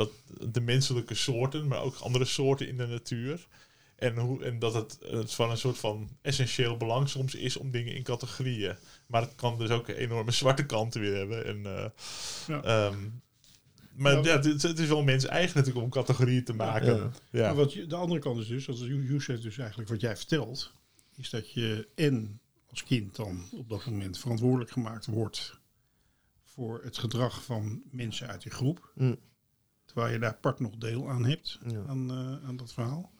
[0.00, 0.10] dat
[0.52, 3.46] de menselijke soorten, maar ook andere soorten in de natuur.
[3.96, 7.70] En, hoe, en dat het, het van een soort van essentieel belang soms is om
[7.70, 8.76] dingen in categorieën.
[9.06, 11.44] Maar het kan dus ook enorme zwarte kanten weer hebben.
[11.44, 11.90] En, eh,
[12.46, 12.62] Ja.
[12.62, 12.98] ehm,
[13.92, 16.96] maar Ja, ja, het, het is wel mens eigen natuurlijk om categorieën te maken.
[16.96, 17.10] Ja.
[17.30, 17.46] Ja.
[17.46, 20.16] Maar wat je, de andere kant is dus, dat is Youssef dus eigenlijk wat jij
[20.16, 20.72] vertelt,
[21.16, 25.58] is dat je en als kind dan op dat moment verantwoordelijk gemaakt wordt
[26.44, 28.92] voor het gedrag van mensen uit die groep.
[28.94, 29.18] Mm.
[29.92, 31.84] Terwijl je daar part nog deel aan hebt, Ja.
[31.86, 33.12] aan, eh, aan dat verhaal.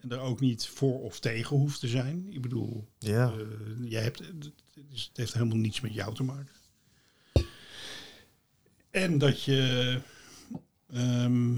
[0.00, 2.32] En daar ook niet voor of tegen hoeft te zijn.
[2.32, 3.32] Ik bedoel, Ja.
[3.32, 6.54] eh, jij hebt, het, heeft helemaal niets met jou te maken.
[8.90, 10.00] En dat je,
[10.90, 11.54] ehm,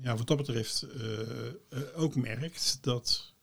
[0.00, 3.34] ja, wat dat betreft, eh, ook merkt dat,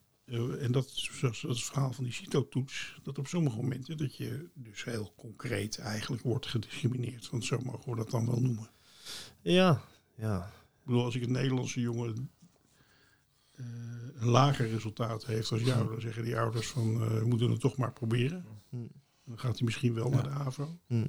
[0.60, 3.96] en dat is zoals dat is het verhaal van die CITO-toets, dat op sommige momenten
[3.96, 7.30] dat je dus heel concreet eigenlijk wordt gediscrimineerd.
[7.30, 8.70] Want zo mogen we dat dan wel noemen.
[9.42, 9.80] Ja,
[10.14, 10.46] ja.
[10.46, 12.30] Ik bedoel, als ik een Nederlandse jongen
[13.52, 13.64] eh,
[14.14, 17.60] een lager resultaat heeft als jou, dan zeggen die ouders van eh, we moeten het
[17.60, 18.44] toch maar proberen.
[18.68, 18.76] Hm.
[19.24, 20.78] Dan gaat hij misschien wel naar de AVO.
[20.86, 21.06] Hm.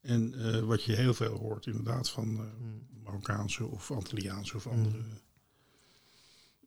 [0.00, 3.02] En eh, wat je heel veel hoort inderdaad van eh, Hm.
[3.02, 5.02] Marokkaanse of Antilliaanse of andere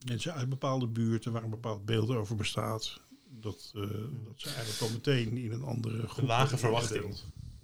[0.06, 3.01] mensen uit bepaalde buurten waar een bepaald beeld over bestaat.
[3.30, 3.82] Dat, eh,
[4.23, 7.15] dat ze eigenlijk al meteen in een andere groep Een lage verwachting.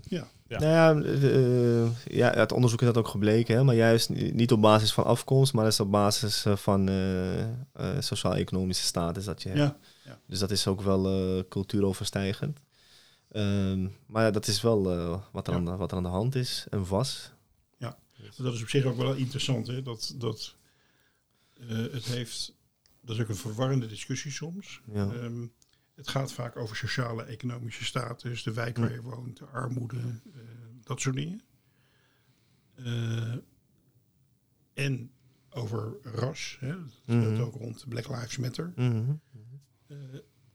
[0.04, 0.60] Ja, Ja.
[0.60, 3.56] Nou ja, eh, ja, uit onderzoek is dat ook gebleken.
[3.56, 3.64] Hè?
[3.64, 6.90] Maar juist ni- niet op basis van afkomst, maar is op basis eh, van
[8.00, 9.78] sociaal-economische status dat je hebt.
[10.04, 10.20] ja.
[10.28, 12.60] Dus dat is ook wel cultuuroverstijgend.
[13.32, 14.84] Ehm, maar ja, dat is wel
[15.32, 15.60] wat, er Ja.
[15.60, 17.32] aan de, wat er aan de hand is en was.
[18.38, 19.68] Dat is op zich ook wel interessant.
[19.68, 19.82] Hè?
[19.82, 20.56] Dat, dat,
[21.68, 22.54] het heeft,
[23.02, 24.82] dat is ook een verwarrende discussie soms.
[24.94, 25.12] Ja.
[25.12, 25.46] Ehm,
[26.02, 30.42] het gaat vaak over sociale economische status, de wijk waar je woont, de armoede, eh,
[30.84, 31.42] dat soort dingen.
[32.76, 33.34] Eh,
[34.74, 35.12] en
[35.50, 36.58] over ras.
[36.60, 36.68] Hè?
[36.68, 37.42] Dat speelt Mhm.
[37.42, 38.74] ook rond Black Lives Matter.
[38.76, 39.12] Mhm.
[39.88, 39.98] Eh,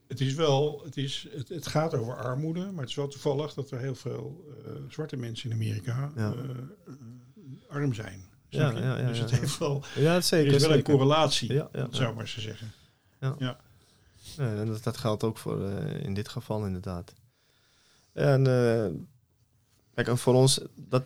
[0.08, 3.54] het is wel, het, is, het, het gaat over armoede, maar het is wel toevallig
[3.54, 4.54] dat er heel veel
[4.88, 6.34] zwarte mensen in Amerika Ja.
[7.68, 8.24] arm zijn.
[8.48, 9.36] Ja, ja, ja, dus het ja.
[9.36, 10.54] heeft wel, Ja, er zeker.
[10.54, 10.92] is wel een zeker.
[10.94, 12.72] correlatie, Ja, ja, zou ik maar te zeggen.
[13.20, 13.60] Ja,
[14.38, 17.12] en dat, dat geldt ook voor eh, in dit geval inderdaad.
[18.12, 18.90] En eh,
[19.94, 21.04] kijk, voor ons, dat,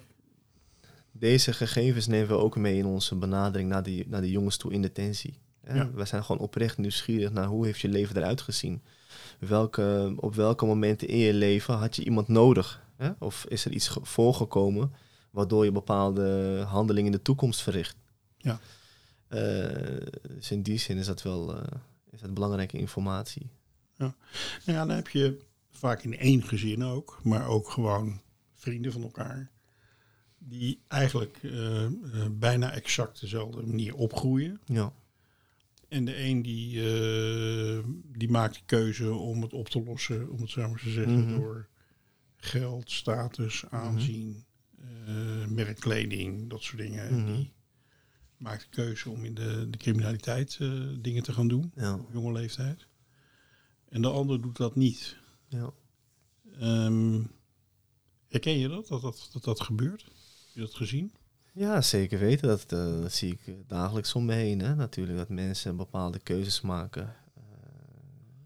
[1.12, 4.72] deze gegevens nemen we ook mee in onze benadering naar die, naar die jongens toe
[4.72, 5.38] in detentie.
[5.72, 5.90] Ja.
[5.90, 8.82] We zijn gewoon oprecht nieuwsgierig naar hoe heeft je leven eruit gezien.
[9.38, 12.82] Welke, op welke momenten in je leven had je iemand nodig?
[12.96, 13.10] Hè?
[13.18, 14.92] Of is er iets ge- voorgekomen
[15.30, 17.96] waardoor je bepaalde handelingen in de toekomst verricht?
[18.38, 18.60] Ja.
[19.28, 21.56] Eh, dus in die zin is dat wel
[22.20, 23.50] is dat belangrijke informatie.
[23.96, 24.12] Nou
[24.64, 25.38] ja, dan heb je
[25.70, 28.20] vaak in één gezin ook, maar ook gewoon
[28.54, 29.50] vrienden van elkaar.
[30.38, 31.92] Die eigenlijk eh, eh,
[32.30, 34.61] bijna exact dezelfde manier opgroeien.
[34.64, 34.92] Ja.
[35.88, 37.78] En de een die, eh,
[38.16, 41.20] die maakt de keuze om het op te lossen, om het zo maar te zeggen,
[41.26, 41.35] Mhm.
[41.38, 41.68] door
[42.37, 44.44] geld, status, aanzien,
[45.06, 47.09] eh, merkkleding, dat soort dingen.
[47.09, 47.26] En Mhm.
[47.35, 47.52] Die
[48.40, 51.94] maakt de keuze om in de, de criminaliteit eh, dingen te gaan doen, Ja.
[51.94, 52.87] op jonge leeftijd.
[53.88, 55.16] En de ander doet dat niet.
[55.48, 55.70] Ja.
[56.59, 57.22] Ehm,
[58.29, 60.03] herken je dat, dat dat, dat, dat gebeurt?
[60.03, 60.12] Heb
[60.53, 61.12] je dat gezien?
[61.53, 62.48] ja, zeker weten.
[62.48, 64.61] Dat, eh, dat zie ik eh, dagelijks om me heen.
[64.61, 64.74] Hè?
[64.74, 67.14] Natuurlijk dat mensen bepaalde keuzes maken.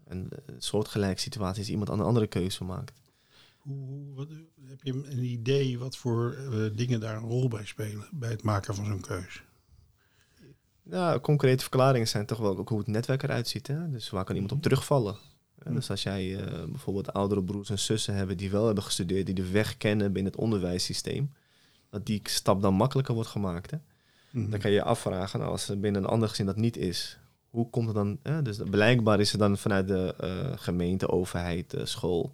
[0.07, 3.01] En uh, soortgelijke situaties iemand een andere keuze maakt.
[3.57, 4.29] Hoe, wat,
[4.65, 6.37] heb je een idee wat voor
[6.75, 9.43] dingen daar een rol bij spelen bij het maken van zo'n keus?
[10.91, 13.67] Ja, concrete verklaringen zijn toch wel ook hoe het netwerk eruit ziet.
[13.67, 13.89] Hè?
[13.89, 15.15] Dus waar kan iemand op terugvallen?
[15.63, 19.25] Hè, Dus als jij eh, bijvoorbeeld oudere broers en zussen hebben die wel hebben gestudeerd,
[19.25, 21.33] die de weg kennen binnen het onderwijssysteem,
[21.89, 23.71] dat die stap dan makkelijker wordt gemaakt.
[23.71, 23.77] Hè?
[24.29, 24.49] Mhm.
[24.49, 27.17] Dan kan je je afvragen, nou, als er binnen een ander gezin dat niet is,
[27.49, 28.17] hoe komt het dan?
[28.23, 28.41] Hè?
[28.41, 32.33] Dus blijkbaar is er dan vanuit de eh, gemeente, overheid, eh, school,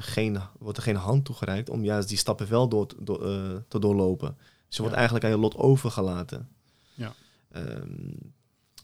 [0.00, 3.18] geen, wordt er geen hand toegereikt om juist die stappen wel door, te- door,
[3.68, 4.36] te doorlopen.
[4.66, 6.48] Dus je wordt eigenlijk aan je lot overgelaten.
[6.94, 7.12] Ja.
[7.50, 8.12] Ehm,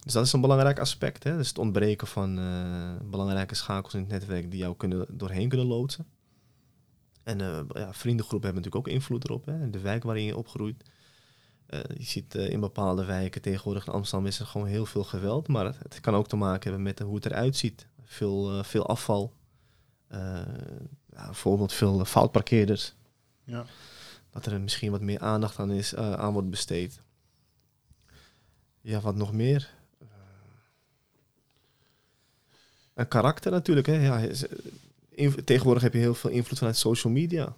[0.06, 1.24] dus dat is een belangrijk aspect.
[1.24, 1.36] Hè?
[1.36, 5.66] Dus het ontbreken van eh, belangrijke schakels in het netwerk die jou kunnen, doorheen kunnen
[5.66, 6.06] loodsen.
[7.22, 9.46] En eh, ja, vriendengroepen hebben natuurlijk ook invloed erop.
[9.46, 9.70] Hè?
[9.70, 10.84] De wijk waarin je opgroeit.
[11.66, 15.48] Eh, je ziet in bepaalde wijken tegenwoordig in Amsterdam is er gewoon heel veel geweld.
[15.48, 17.86] Maar het, het kan ook te maken hebben met hoe het eruit ziet.
[18.02, 19.32] Veel, veel afval.
[20.08, 22.94] Ja, bijvoorbeeld veel foutparkeerders.
[23.44, 23.64] Ja.
[24.30, 27.00] Dat er misschien wat meer aandacht aan, is, aan wordt besteed.
[28.86, 29.70] Ja, wat nog meer?
[29.98, 30.06] Eh,
[32.94, 33.86] Een karakter natuurlijk.
[33.86, 33.94] Hè?
[33.94, 34.26] Ja,
[35.16, 37.56] eh, tegenwoordig heb je heel veel invloed vanuit social media.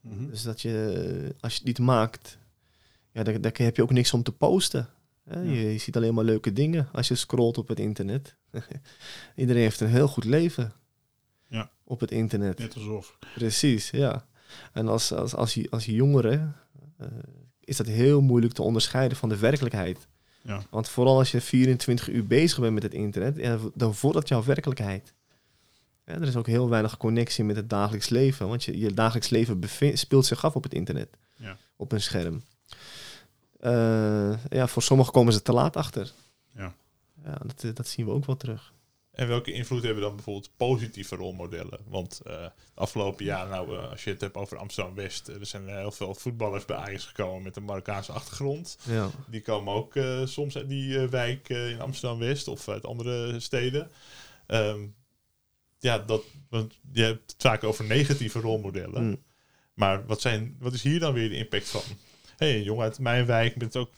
[0.00, 0.26] Mhm.
[0.28, 0.92] Dus dat je,
[1.32, 2.38] eh, als je het niet maakt,
[3.12, 4.88] ja, dan, dan heb je ook niks om te posten.
[5.24, 5.40] Hè?
[5.40, 5.50] Ja.
[5.50, 8.34] Je, je ziet alleen maar leuke dingen als je scrolt op het internet.
[9.36, 10.72] Iedereen heeft een heel goed leven
[11.46, 11.70] Ja.
[11.84, 12.58] op het internet.
[12.58, 13.18] Net alsof.
[13.34, 14.26] Precies, ja.
[14.72, 16.52] En als, als, als, als je jongere
[17.60, 20.08] is dat heel moeilijk te onderscheiden van de werkelijkheid.
[20.42, 20.62] Ja.
[20.70, 24.28] Want vooral als je 24 uur bezig bent met het internet, ja, dan wordt dat
[24.28, 25.12] jouw werkelijkheid.
[26.06, 29.28] Ja, er is ook heel weinig connectie met het dagelijks leven, want je, je dagelijks
[29.28, 29.60] leven
[29.98, 31.56] speelt zich af op het internet, Ja.
[31.76, 32.42] op een scherm.
[33.60, 36.12] Eh, ja, voor sommigen komen ze te laat achter.
[36.56, 36.74] Ja.
[37.24, 38.72] Ja, dat, dat zien we ook wel terug.
[39.10, 41.80] En welke invloed hebben dan bijvoorbeeld positieve rolmodellen?
[41.86, 45.92] Want uh, afgelopen jaar, nou, uh, als je het hebt over Amsterdam-West, er zijn heel
[45.92, 48.78] veel voetballers bij Ajax gekomen met een Marokkaanse achtergrond.
[48.82, 49.10] Ja.
[49.26, 53.90] Die komen ook uh, soms uit die wijk in Amsterdam-West of uit andere steden.
[54.46, 54.94] Um,
[55.78, 59.04] ja, dat, want je hebt het vaak over negatieve rolmodellen.
[59.04, 59.22] Mm.
[59.74, 61.82] Maar wat, zijn, wat is hier dan weer de impact van?
[62.40, 63.90] Hey, jongen uit mijn wijk met ook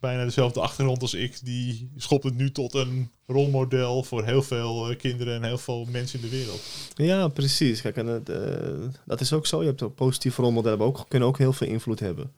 [0.00, 4.94] bijna dezelfde achtergrond als ik, die schopt het nu tot een rolmodel voor heel veel
[4.96, 6.60] kinderen en heel veel mensen in de wereld.
[6.94, 7.80] Ja, precies.
[7.80, 8.36] Kijk, en het, uh,
[9.06, 9.60] dat is ook zo.
[9.60, 12.32] Je hebt ook positieve rolmodellen, maar ook, kunnen ook heel veel invloed hebben.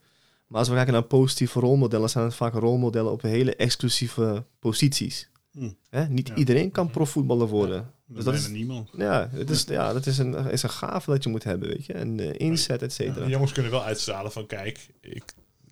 [0.47, 5.29] Maar als we kijken naar positieve rolmodellen, zijn het vaak rolmodellen op hele exclusieve posities.
[5.51, 5.77] Hmm.
[5.89, 6.07] Hè?
[6.07, 6.35] Niet Ja.
[6.35, 7.91] iedereen kan profvoetballer worden.
[8.07, 8.89] Dat dat is niemand.
[8.97, 11.85] Ja, het is, ja, dat is een, is een gave dat je moet hebben, weet
[11.85, 11.93] je.
[11.93, 13.27] En eh, inzet, et cetera.
[13.27, 15.23] Jongens kunnen wel uitstralen van kijk, ik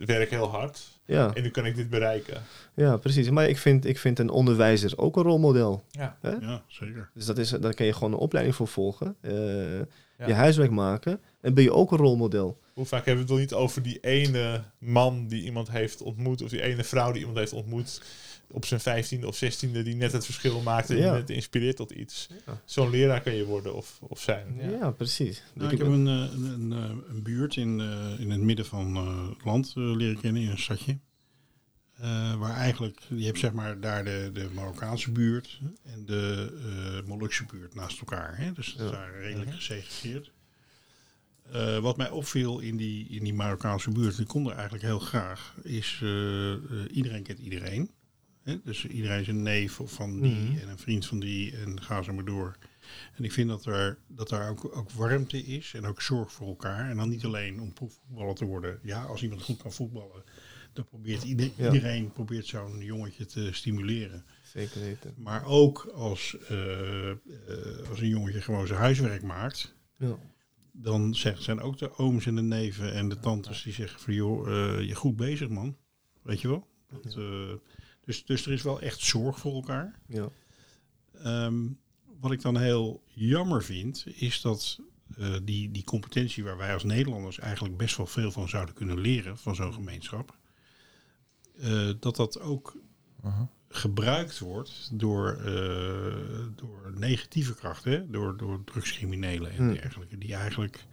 [0.06, 2.42] werk heel hard Ja, en nu kan ik dit bereiken.
[2.74, 3.30] ja, precies.
[3.30, 5.84] Maar ik vind, ik vind een onderwijzer ook een rolmodel.
[5.92, 6.18] Ja.
[6.22, 7.10] Ja, zeker.
[7.14, 9.16] Dus dat is, daar kan je gewoon een opleiding voor volgen.
[9.22, 9.80] eh,
[10.18, 10.28] Ja.
[10.28, 11.20] Je huiswerk maken.
[11.42, 12.60] En ben je ook een rolmodel.
[12.74, 16.42] Hoe vaak hebben we het wel niet over die ene man die iemand heeft ontmoet,
[16.44, 18.02] of die ene vrouw die iemand heeft ontmoet
[18.52, 22.28] op zijn vijftiende of zestiende, die net het verschil maakte en net inspireert tot iets.
[22.46, 22.62] Ja.
[22.66, 24.60] Zo'n leraar kan je worden of, of zijn.
[24.80, 25.44] Ja, precies.
[25.54, 28.66] Nou, ik heb een, eh, een, een, eh, een buurt in, eh, in het midden
[28.66, 28.96] van
[29.30, 30.98] het land leren kennen, in een stadje.
[32.02, 37.08] Eh, waar eigenlijk, je hebt zeg maar daar de, de Marokkaanse buurt en de eh
[37.08, 38.38] Molukse buurt naast elkaar.
[38.38, 38.52] Hè?
[38.52, 40.32] Dus dat is daar redelijk gesegregeerd.
[41.52, 45.00] Eh, wat mij opviel in die, in die Marokkaanse buurt, die kon er eigenlijk heel
[45.00, 46.04] graag, is
[46.92, 47.90] iedereen kent iedereen.
[48.44, 48.62] Hè?
[48.64, 50.58] Dus iedereen is een neef van die Mhm.
[50.58, 52.58] en een vriend van die en ga zo maar door.
[53.16, 56.48] En ik vind dat er, dat daar ook, ook warmte is en ook zorg voor
[56.48, 56.90] elkaar.
[56.90, 58.80] En dan niet alleen om voetballer te worden.
[58.84, 60.24] Ja, als iemand goed kan voetballen,
[60.74, 61.66] dan probeert ieder- Ja.
[61.74, 64.26] iedereen probeert zo'n jongetje te stimuleren.
[64.44, 65.14] Zeker weten.
[65.18, 67.18] Maar ook als, eh, eh,
[67.90, 70.18] als een jongetje gewoon zijn huiswerk maakt, Ja.
[70.72, 74.14] dan zegt, zijn ook de ooms en de neven en de tantes die zeggen van
[74.14, 75.78] joh, eh, je goed bezig man.
[76.22, 76.68] Weet je wel?
[77.02, 77.18] Dat,
[78.06, 80.00] dus, dus er is wel echt zorg voor elkaar.
[80.08, 80.30] Ja.
[81.24, 81.68] Ehm,
[82.20, 84.80] wat ik dan heel jammer vind, is dat
[85.18, 89.00] eh, die, die competentie waar wij als Nederlanders eigenlijk best wel veel van zouden kunnen
[89.00, 90.38] leren van zo'n gemeenschap,
[91.60, 92.78] eh, dat dat ook
[93.70, 98.10] gebruikt wordt door, eh, door negatieve krachten, hè?
[98.10, 99.74] Door, door drugscriminelen en Hmm.
[99.74, 100.86] dergelijke, die eigenlijk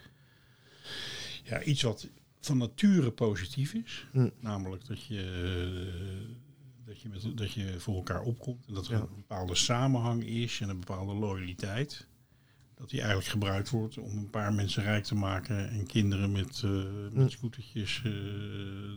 [1.44, 2.08] ja, iets wat
[2.40, 4.32] van nature positief is, Hmm.
[4.40, 5.22] namelijk dat je,
[6.88, 9.00] dat, je met, dat je voor elkaar opkomt en dat er Ja.
[9.00, 12.06] een bepaalde samenhang is en een bepaalde loyaliteit.
[12.74, 16.62] Dat die eigenlijk gebruikt wordt om een paar mensen rijk te maken en kinderen met,
[16.64, 16.70] eh
[17.02, 17.28] met Hmm.
[17.30, 18.02] scootertjes eh,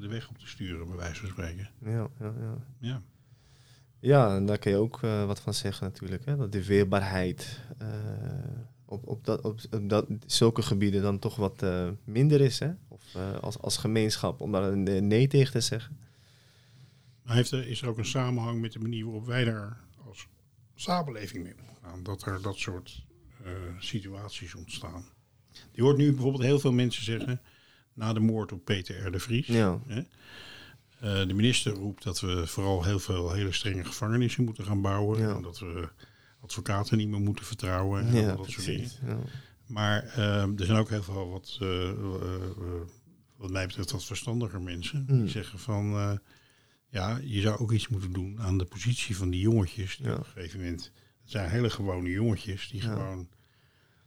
[0.02, 1.70] de weg op te sturen, bij wijze van spreken.
[1.86, 2.58] Ja, ja, ja.
[2.80, 3.02] Ja.
[4.00, 6.26] Ja, en daar kun je ook eh, wat van zeggen natuurlijk.
[6.26, 6.36] Hè?
[6.38, 7.60] Dat de weerbaarheid
[8.86, 11.66] op, op, dat, op, op dat, zulke gebieden dan toch wat
[12.04, 12.60] minder is.
[12.60, 12.72] Hè?
[12.88, 15.98] Of als, als gemeenschap, om daar een nee tegen te zeggen.
[17.24, 20.28] Maar heeft er, is er ook een samenhang met de manier waarop wij daar als
[20.76, 22.04] samenleving mee omgaan?
[22.04, 23.06] Dat er dat soort
[23.44, 25.06] eh, situaties ontstaan.
[25.72, 27.42] Je hoort nu bijvoorbeeld heel veel mensen zeggen,
[27.94, 29.12] na de moord op Peter R.
[29.12, 30.02] de Vries, Ja, hè,
[31.00, 35.20] eh, de minister roept dat we vooral heel veel hele strenge gevangenissen moeten gaan bouwen.
[35.20, 35.36] Ja.
[35.36, 35.90] En dat we
[36.42, 38.90] advocaten niet meer moeten vertrouwen en ja dat soort dingen.
[39.06, 39.18] Ja.
[39.66, 41.92] Maar ehm, er zijn ook heel veel wat, eh,
[43.38, 45.06] wat mij betreft, wat verstandiger mensen.
[45.06, 46.20] Die zeggen van,
[46.92, 49.98] ja, je zou ook iets moeten doen aan de positie van die jongetjes.
[49.98, 50.14] Die Ja.
[50.14, 52.94] op een gegeven moment, het zijn hele gewone jongetjes die Ja.
[52.94, 53.28] gewoon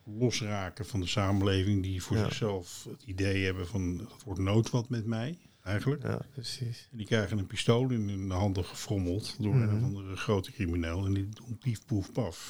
[0.04, 1.82] losraken van de samenleving.
[1.82, 2.24] Die voor Ja.
[2.24, 6.02] zichzelf het idee hebben van, het wordt nood wat met mij, eigenlijk.
[6.02, 6.88] ja, precies.
[6.90, 9.76] En die krijgen een pistool in hun handen gefrommeld door een Mhm.
[9.76, 11.04] of andere grote crimineel.
[11.06, 12.48] En die doen pief, poef, paf.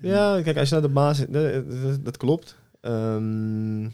[0.00, 1.26] Ja, kijk, als je naar de basis...
[1.28, 2.56] Dat, dat, dat klopt.
[2.80, 3.88] Ehm,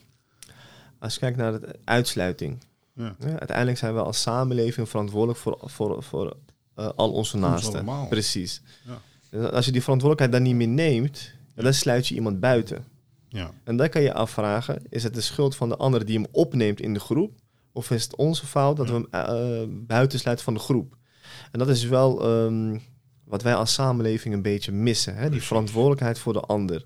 [0.98, 2.58] als je kijkt naar de uitsluiting.
[2.98, 3.16] Ja.
[3.18, 6.36] Ja, uiteindelijk zijn we als samenleving verantwoordelijk voor, voor, voor
[6.74, 7.84] eh, al onze naasten.
[8.08, 8.62] Precies.
[8.86, 9.00] Ja.
[9.30, 12.84] Dus als je die verantwoordelijkheid dan niet meer neemt, dan sluit je iemand buiten.
[13.28, 13.50] Ja.
[13.64, 16.80] En dan kan je afvragen, is het de schuld van de ander die hem opneemt
[16.80, 17.32] in de groep?
[17.72, 20.96] Of is het onze fout dat we hem eh, buitensluiten van de groep?
[21.52, 22.78] En dat is wel ehm,
[23.24, 25.16] wat wij als samenleving een beetje missen.
[25.16, 25.30] Hè?
[25.30, 26.84] Die verantwoordelijkheid voor de ander.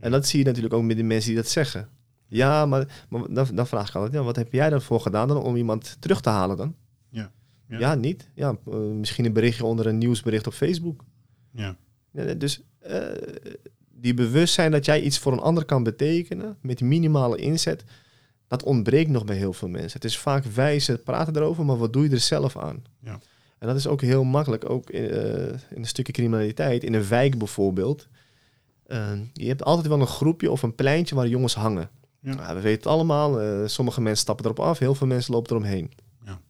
[0.00, 1.88] En dat zie je natuurlijk ook met de mensen die dat zeggen.
[2.32, 5.42] Ja, maar, maar dan, dan vraag ik altijd, ja, wat heb jij daarvoor gedaan dan
[5.42, 6.74] om iemand terug te halen dan?
[7.08, 7.32] Ja.
[7.68, 7.94] Ja, Ja.
[7.94, 8.28] niet?
[8.34, 11.04] Ja, eh, misschien een berichtje onder een nieuwsbericht op Facebook.
[11.50, 11.76] Ja.
[12.10, 13.00] Ja, dus eh,
[13.90, 17.84] die bewustzijn dat jij iets voor een ander kan betekenen met minimale inzet,
[18.48, 19.92] dat ontbreekt nog bij heel veel mensen.
[19.92, 22.82] Het is vaak wijze praten erover, maar wat doe je er zelf aan?
[23.00, 23.18] Ja.
[23.58, 27.08] En dat is ook heel makkelijk, ook in, eh, in een stukje criminaliteit, in een
[27.08, 28.08] wijk bijvoorbeeld.
[29.32, 31.90] Je hebt altijd wel een groepje of een pleintje waar jongens hangen.
[32.22, 32.34] Ja.
[32.34, 35.50] Nou, we weten het allemaal, eh, sommige mensen stappen erop af, heel veel mensen lopen
[35.50, 35.92] eromheen.
[36.24, 36.40] Ja.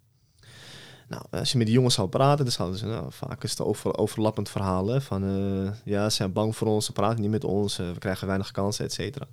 [1.08, 3.60] Nou, als je met die jongens zou praten, dan zouden ze, nou, vaak is het
[3.60, 4.86] over, overlappend verhaal.
[4.86, 7.90] Hè, van, eh, ja, ze zijn bang voor ons, ze praten niet met ons, eh,
[7.92, 9.28] we krijgen weinig kansen, et cetera.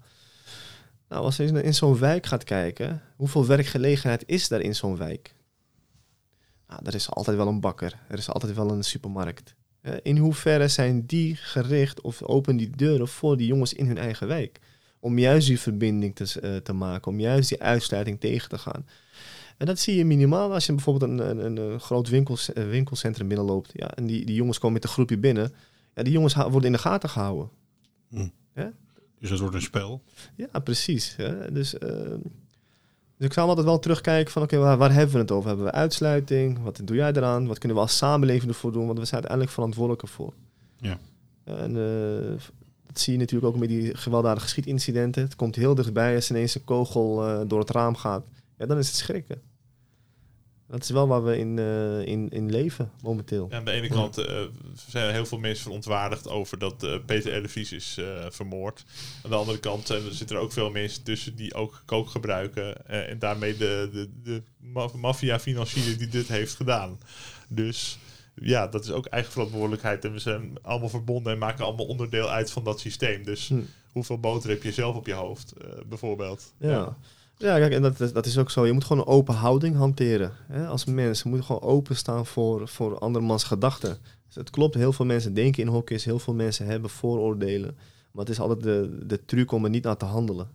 [1.07, 5.35] Nou, als je in, zo'n wijk gaat kijken, hoeveel werkgelegenheid is daar in zo'n wijk?
[6.67, 9.55] Nou, er is altijd wel een bakker, er is altijd wel een supermarkt.
[10.01, 14.27] In hoeverre zijn die gericht of open die deuren voor die jongens in hun eigen
[14.27, 14.59] wijk?
[14.99, 18.85] Om juist die verbinding te, eh, te maken, om juist die uitsluiting tegen te gaan.
[19.57, 23.71] En dat zie je minimaal als je bijvoorbeeld een, een, een, groot eh, winkelcentrum binnenloopt.
[23.73, 25.53] Ja, en die, die jongens komen met een groepje binnen.
[25.95, 27.49] Ja, die jongens worden in de gaten gehouden.
[29.19, 30.01] Dus dat wordt een spel.
[30.35, 31.15] Ja, precies.
[31.15, 31.51] Hè?
[31.51, 31.89] Dus, eh,
[33.17, 35.47] dus ik zou altijd wel terugkijken van, oké, waar, waar hebben we het over?
[35.47, 36.59] Hebben we uitsluiting?
[36.63, 37.47] Wat doe jij eraan?
[37.47, 38.85] Wat kunnen we als samenleving ervoor doen?
[38.85, 40.33] Want we zijn uiteindelijk verantwoordelijk ervoor.
[40.77, 40.99] Ja.
[41.43, 42.33] En eh,
[42.91, 45.23] dat zie je natuurlijk ook met die gewelddadige schietincidenten.
[45.23, 48.25] Het komt heel dichtbij als ineens een kogel eh, door het raam gaat.
[48.57, 49.41] Ja, dan is het schrikken.
[50.67, 53.47] Dat is wel waar we in, eh, in, in leven momenteel.
[53.49, 54.41] Ja, aan de ene kant eh,
[54.89, 58.83] zijn er heel veel mensen verontwaardigd over dat eh, Peter Vries is eh, vermoord.
[59.23, 62.85] Aan de andere kant zitten er ook veel mensen tussen die ook kook gebruiken.
[62.87, 66.99] eh, en daarmee de, de, de ma- maffia financieren die dit heeft gedaan.
[67.47, 67.99] Dus
[68.41, 70.05] ja, dat is ook eigen verantwoordelijkheid.
[70.05, 73.23] En we zijn allemaal verbonden en maken allemaal onderdeel uit van dat systeem.
[73.23, 73.59] Dus Hm.
[73.91, 76.53] hoeveel boter heb je zelf op je hoofd, eh, bijvoorbeeld?
[76.57, 76.97] Ja.
[77.37, 78.65] Ja, kijk, en dat, is- dat is ook zo.
[78.65, 80.31] Je moet gewoon een open houding hanteren.
[80.47, 80.67] Hè?
[80.67, 83.97] Als mens moet je gewoon openstaan voor, voor andermans gedachten.
[84.27, 87.77] Dus het klopt, heel veel mensen denken in hokjes, heel veel mensen hebben vooroordelen.
[88.11, 90.47] Maar het is altijd de, de truc om er niet naar te handelen.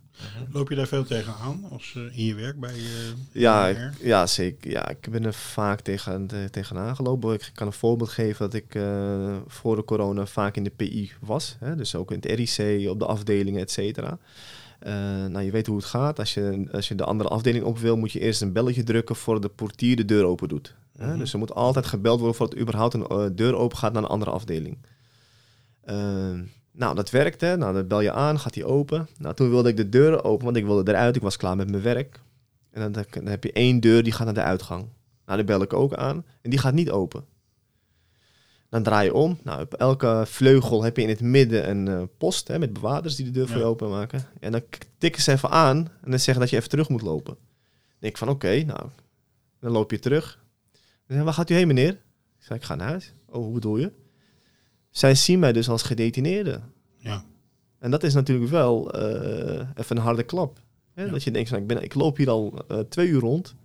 [0.51, 4.27] Loop je daar veel tegenaan als eh, in je werk bij je Ja, ik, ja,
[4.27, 4.71] zeker.
[4.71, 7.33] Ja, ik ben er vaak tegen, te- tegenaan gelopen.
[7.33, 11.11] Ik kan een voorbeeld geven dat ik eh, voor de corona vaak in de PI
[11.19, 11.55] was.
[11.59, 11.75] Hè?
[11.75, 12.25] Dus ook in het
[12.57, 14.17] RIC, op de afdelingen, et cetera.
[14.79, 14.93] Eh,
[15.25, 16.19] nou, je weet hoe het gaat.
[16.19, 19.15] Als je, als je de andere afdeling op wil, moet je eerst een belletje drukken
[19.15, 20.75] voordat de portier de deur open doet.
[20.97, 21.07] Hè?
[21.07, 21.17] Mhm.
[21.17, 24.09] Dus er moet altijd gebeld worden voordat überhaupt een eh, deur open gaat naar een
[24.09, 24.77] andere afdeling.
[25.81, 26.29] Eh,
[26.75, 27.55] nou, dat werkte.
[27.57, 29.07] Nou, dan bel je aan, gaat die open.
[29.17, 31.15] Nou, toen wilde ik de deuren open, want ik wilde eruit.
[31.15, 32.19] Ik was klaar met mijn werk.
[32.71, 34.85] En dan, dan heb je één deur die gaat naar de uitgang.
[35.25, 37.25] Nou, die bel ik ook aan en die gaat niet open.
[38.69, 39.37] Dan draai je om.
[39.43, 43.15] Nou, op elke vleugel heb je in het midden een eh, post hè, met bewaarders
[43.15, 43.61] die de deur voor Ja.
[43.61, 44.23] je openmaken.
[44.39, 44.61] En dan
[44.97, 47.33] tikken ze even aan en dan zeggen dat je even terug moet lopen.
[47.33, 48.89] Dan denk ik van oké, nou,
[49.59, 50.43] dan loop je terug.
[51.07, 51.91] Dan waar gaat u heen meneer?
[51.91, 53.13] Ik zei, ik ga naar huis.
[53.29, 53.91] Oh, hoe bedoel je?
[54.95, 56.61] Zij zien mij dus als gedetineerde.
[56.97, 57.25] Ja.
[57.79, 60.59] En dat is natuurlijk wel eh, even een harde klap.
[60.93, 61.03] Hè?
[61.03, 61.11] Ja.
[61.11, 63.55] Dat je denkt, van, ik, ben, ik loop hier al eh, twee uur rond.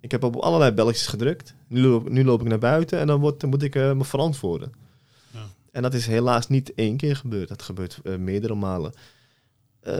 [0.00, 1.54] Ik heb op allerlei belletjes gedrukt.
[1.66, 4.04] Nu loop, nu loop ik naar buiten en dan, wordt, dan moet ik eh, me
[4.04, 4.72] verantwoorden.
[5.30, 5.46] Ja.
[5.70, 7.48] En dat is helaas niet één keer gebeurd.
[7.48, 8.92] Dat gebeurt meerdere malen.
[9.82, 9.94] Eh,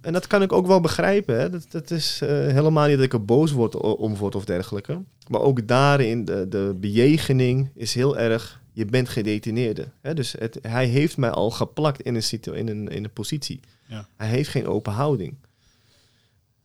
[0.00, 1.38] en dat kan ik ook wel begrijpen.
[1.40, 1.50] Hè?
[1.50, 5.02] Dat, dat is eh, helemaal niet dat ik er boos word, om word of dergelijke.
[5.28, 8.60] Maar ook daarin, de, de bejegening is heel erg...
[8.72, 9.88] Je bent gedetineerde.
[10.00, 10.14] Hè?
[10.14, 13.60] Dus het, hij heeft mij al geplakt in een, situ- in een, in een positie.
[13.86, 14.08] Ja.
[14.16, 15.34] Hij heeft geen open houding.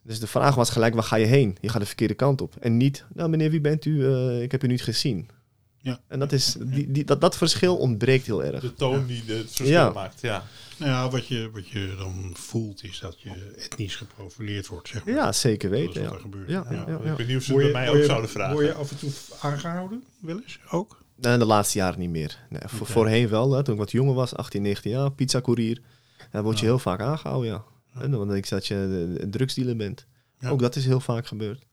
[0.03, 1.57] Dus de vraag was gelijk, waar ga je heen?
[1.61, 2.55] Je gaat de verkeerde kant op.
[2.59, 4.05] En niet, nou meneer, wie bent u?
[4.05, 5.29] Eh, ik heb u niet gezien.
[5.77, 5.99] Ja.
[6.07, 8.61] En dat, is, die, die, dat, dat verschil ontbreekt heel erg.
[8.61, 9.89] De toon die het verschil Ja.
[9.89, 10.43] maakt, ja.
[10.81, 15.05] Nou ja, wat je, wat je dan voelt is dat je etnisch geprofileerd wordt, zeg
[15.05, 15.13] maar.
[15.13, 16.01] Ja, zeker Dat is weten.
[16.01, 16.15] wat Ja.
[16.17, 16.49] er gebeurt.
[16.49, 16.95] Ja, ja, ja.
[16.97, 18.53] Ik ben benieuwd of ze Word het je- bij mij ook je- zouden vragen.
[18.53, 19.09] Word je af en toe
[19.41, 20.59] aangehouden, wel eens?
[20.69, 20.99] Ook?
[21.21, 22.39] En de laatste jaren niet meer.
[22.49, 22.87] Nee, voor.
[22.87, 25.81] Voorheen wel, hè, toen ik wat jonger was, 18, 19 jaar, pizza-courier.
[26.31, 26.69] Dan word je Ja.
[26.71, 27.63] heel vaak aangehouden, ja.
[28.01, 30.05] En dan denk ik dat je de- een drugsdealer bent.
[30.39, 30.49] Ja.
[30.49, 31.65] Ook dat is heel vaak gebeurd.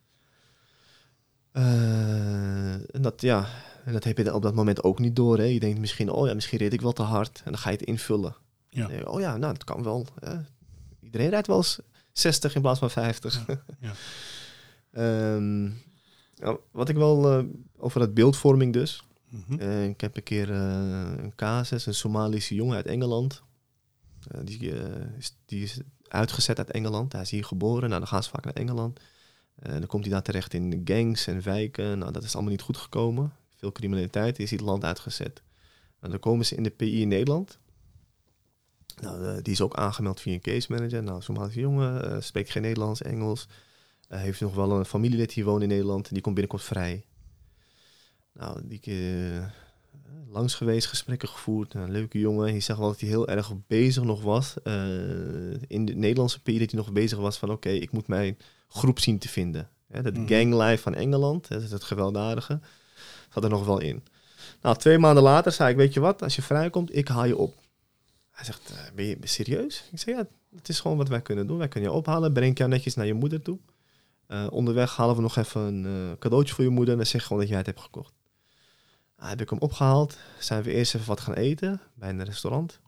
[1.52, 3.46] Eh, en dat, ja,
[3.84, 5.38] en dat heb je dan op dat moment ook niet door.
[5.38, 5.44] Hè.
[5.44, 7.36] Je denkt misschien, oh ja, misschien reed ik wel te hard.
[7.44, 8.36] En dan ga je het invullen.
[8.86, 9.02] Ja.
[9.04, 10.06] Oh ja, nou, dat kan wel.
[11.00, 11.80] Iedereen rijdt wel eens
[12.12, 13.44] 60 in plaats van 50.
[13.80, 13.92] Ja.
[14.92, 15.64] Ehm,
[16.34, 17.44] ja, wat ik wel eh,
[17.76, 19.04] over het beeldvorming dus.
[19.28, 19.58] Mhm.
[19.58, 23.42] Eh, ik heb een keer eh, een casus, een Somalische jongen uit Engeland.
[24.44, 24.72] Die,
[25.18, 27.12] is, die is uitgezet uit Engeland.
[27.12, 27.88] Hij is hier geboren.
[27.88, 29.00] Nou, dan gaan ze vaak naar Engeland.
[29.54, 31.98] Eh, dan komt hij daar terecht in gangs en wijken.
[31.98, 33.32] Nou, dat is allemaal niet goed gekomen.
[33.56, 34.38] Veel criminaliteit.
[34.38, 35.42] Is het land uitgezet.
[36.00, 37.58] Nou, dan komen ze in de PI in Nederland.
[39.00, 41.02] Nou, eh, die is ook aangemeld via een case manager.
[41.02, 43.48] Nou, Somalische jongen, eh, spreekt geen Nederlands, Engels.
[44.08, 46.08] Eh, heeft nog wel een familielid hier woont in Nederland.
[46.12, 47.04] Die komt binnenkort vrij.
[48.32, 49.52] Nou, die keer
[50.30, 51.74] langs geweest, gesprekken gevoerd.
[51.74, 52.48] Nou, een leuke jongen.
[52.48, 54.54] Hij zag wel dat hij heel erg bezig nog was.
[55.66, 57.50] in de Nederlandse periode dat hij nog bezig was van...
[57.50, 58.38] oké, ik moet mijn
[58.68, 59.68] groep zien te vinden.
[59.86, 60.26] Dat Mhm.
[60.26, 62.60] ganglife van Engeland, dat is het gewelddadige.
[63.32, 64.02] zat er nog wel in.
[64.62, 67.36] Nou, twee maanden later zei ik, weet je wat, als je vrijkomt, ik haal je
[67.36, 67.54] op.
[68.38, 69.84] Hij zegt, eh, ben je serieus?
[69.92, 70.26] Ik zeg, ja,
[70.56, 71.58] het is gewoon wat wij kunnen doen.
[71.58, 73.58] Wij kunnen je ophalen, breng jou netjes naar je moeder toe.
[74.26, 77.22] Eh, onderweg halen we nog even een eh, cadeautje voor je moeder en dan zeg
[77.22, 78.12] gewoon dat jij het hebt gekocht.
[79.16, 82.80] Nou, heb ik hem opgehaald, zijn we eerst even wat gaan eten bij een restaurant.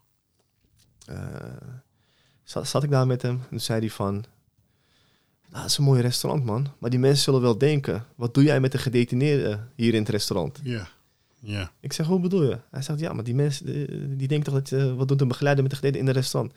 [2.43, 6.01] Zat, zat ik daar met hem en zei hij van, nou, dat is een mooi
[6.01, 9.93] restaurant man, maar die mensen zullen wel denken, wat doe jij met de gedetineerde hier
[9.93, 10.59] in het restaurant?
[10.63, 10.87] Ja.
[11.41, 11.71] Ja.
[11.79, 12.59] Ik zeg, hoe bedoel je?
[12.71, 13.65] Hij zegt, ja, maar die mensen,
[14.17, 16.55] die denken toch dat, eh, wat doet een begeleider met de gedetineerde in een restaurant?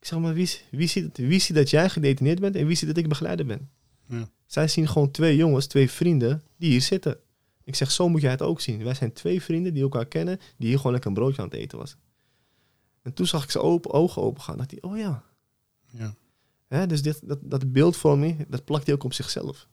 [0.00, 2.88] Ik zeg, maar wie, wie, ziet, wie ziet dat jij gedetineerd bent en wie ziet
[2.88, 3.70] dat ik begeleider ben?
[4.06, 4.28] Ja.
[4.46, 7.18] Zij zien gewoon twee jongens, twee vrienden, die hier zitten.
[7.64, 8.84] Ik zeg, zo moet jij het ook zien.
[8.84, 11.56] Wij zijn twee vrienden die elkaar kennen, die hier gewoon lekker een broodje aan het
[11.56, 11.96] eten was.
[13.02, 14.56] En toen zag ik ze open, ogen open gaan.
[14.56, 15.24] dacht hij, oh ja.
[15.92, 16.14] Ja.
[16.66, 19.68] Hè, dus dit, dat, dat beeldvorming, dat plakt hij ook op zichzelf.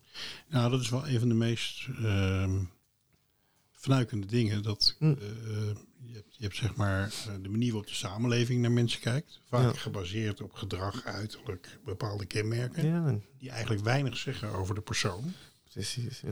[0.48, 2.60] Nou, dat is wel een van de meest ehm
[3.78, 4.62] fnuikende dingen.
[4.62, 5.04] Dat Hm.
[5.04, 5.16] eh,
[6.04, 9.40] je, hebt, je hebt zeg maar eh, de manier waarop de samenleving naar mensen kijkt.
[9.48, 9.80] Vaak Ja.
[9.80, 12.86] gebaseerd op gedrag, uiterlijk, bepaalde kenmerken.
[12.86, 15.32] Ja, Die eigenlijk weinig zeggen over de persoon.
[15.72, 16.20] precies.
[16.20, 16.28] Ja.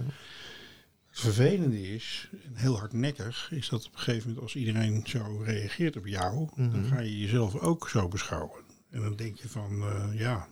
[1.07, 5.41] Het vervelende is, en heel hardnekkig, is dat op een gegeven moment als iedereen zo
[5.45, 6.89] reageert op jou, dan Mhm.
[6.89, 8.65] ga je jezelf ook zo beschouwen.
[8.91, 10.49] En dan denk je van, eh, ja,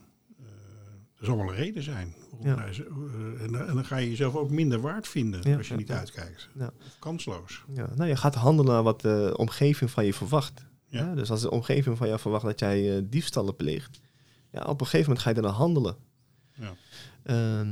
[1.25, 2.15] er zal wel een reden zijn.
[2.41, 2.65] Ja.
[2.65, 2.77] eh,
[3.43, 5.91] en, dan- en dan ga je jezelf ook minder waard vinden Ja, als je niet
[5.91, 6.49] uitkijkt.
[6.99, 7.63] Kansloos.
[7.73, 10.65] Ja, nou, je gaat handelen naar wat de omgeving van je verwacht.
[11.15, 13.99] Dus als de omgeving van jou verwacht dat jij eh, diefstallen pleegt,
[14.51, 15.95] ja, op een gegeven moment ga je daarna handelen.
[16.53, 16.73] Ja.
[17.23, 17.67] Ehm,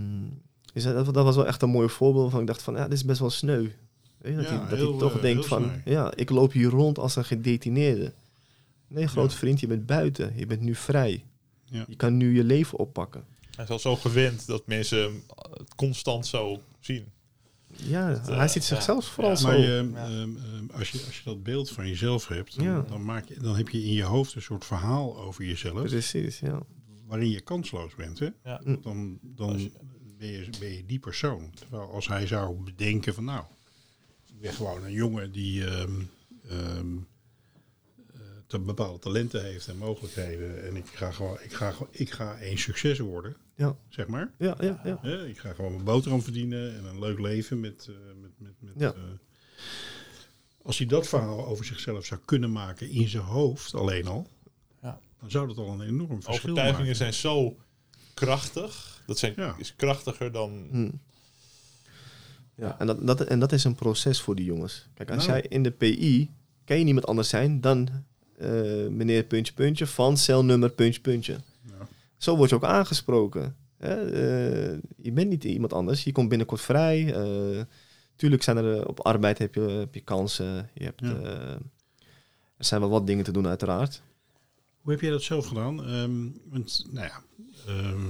[0.74, 2.94] dus dat, dat was wel echt een mooi voorbeeld van ik dacht van, ja, dit
[2.94, 3.62] is best wel sneu.
[4.18, 5.94] Weet je, dat hij, dat heel, hij toch eh, denkt van, sneu.
[5.94, 8.14] ja, ik loop hier rond als een gedetineerde.
[8.88, 10.34] Nee, groot vriend, je bent buiten.
[10.36, 11.26] Je bent nu vrij.
[11.66, 11.86] Ja.
[11.88, 13.24] Je kan nu je leven oppakken.
[13.56, 15.24] Hij is al zo gewend dat mensen hem
[15.60, 17.06] het constant zo zien.
[17.76, 18.76] Ja, eh, hij ziet ja.
[18.76, 19.38] zichzelf vooral Ja.
[19.38, 19.48] zo.
[19.48, 20.06] Maar je, Ja.
[20.06, 22.82] ehm, ehm, als, je, als je dat beeld van jezelf hebt, dan, Ja.
[22.82, 26.40] dan, maak je, dan heb je in je hoofd een soort verhaal over jezelf, Precies,
[26.40, 26.62] ja.
[27.08, 28.20] waarin je kansloos bent.
[28.20, 28.30] Hè?
[28.44, 28.62] Ja.
[28.82, 29.72] Dan, dan je-
[30.18, 31.52] ben, je, ben je die persoon.
[31.54, 33.44] Terwijl als hij zou bedenken van nou,
[34.28, 35.92] ik ben gewoon een jongen die ehm,
[36.50, 36.78] ehm, eh,
[38.54, 40.64] te bepaalde talenten heeft en mogelijkheden.
[40.68, 44.32] En ik ga gewoon, ik ga, gewoon- ik ga een succes worden, Ja, zeg maar.
[44.38, 45.00] ja, ja.
[45.04, 45.20] ja.
[45.20, 47.88] Ik ga gewoon mijn boterham verdienen en een leuk leven met...
[47.90, 48.94] eh, met, met, met Ja.
[48.94, 49.02] eh,
[50.62, 54.28] als hij dat verhaal over zichzelf zou kunnen maken in zijn hoofd alleen al,
[54.82, 55.00] Ja.
[55.20, 56.96] dan zou dat al een enorm verschil Overtuigingen maken.
[56.96, 57.58] zijn zo
[58.14, 59.02] krachtig.
[59.06, 59.56] Dat zijn, Ja.
[59.58, 60.68] is krachtiger dan...
[60.72, 60.90] Hm.
[62.56, 64.88] Ja, en dat, dat, en dat is een proces voor die jongens.
[64.94, 65.40] Kijk, als Nou.
[65.40, 66.32] jij in de PI,
[66.66, 67.90] kan je niemand anders zijn dan
[68.44, 71.34] eh, meneer puntje puntje van celnummer puntje puntje.
[71.66, 71.88] Ja.
[72.18, 73.56] Zo word je ook aangesproken.
[73.78, 73.96] Hè?
[74.12, 77.14] Eh, je bent niet iemand anders, je komt binnenkort vrij.
[77.14, 77.62] eh,
[78.16, 80.70] tuurlijk zijn er op arbeid heb je, heb je kansen.
[80.74, 81.14] Je hebt, Ja.
[82.58, 84.02] er zijn wel wat dingen te doen uiteraard.
[84.82, 85.86] Hoe heb jij dat zelf gedaan?
[85.86, 87.24] Ehm, want, nou ja,
[87.68, 88.06] ehm,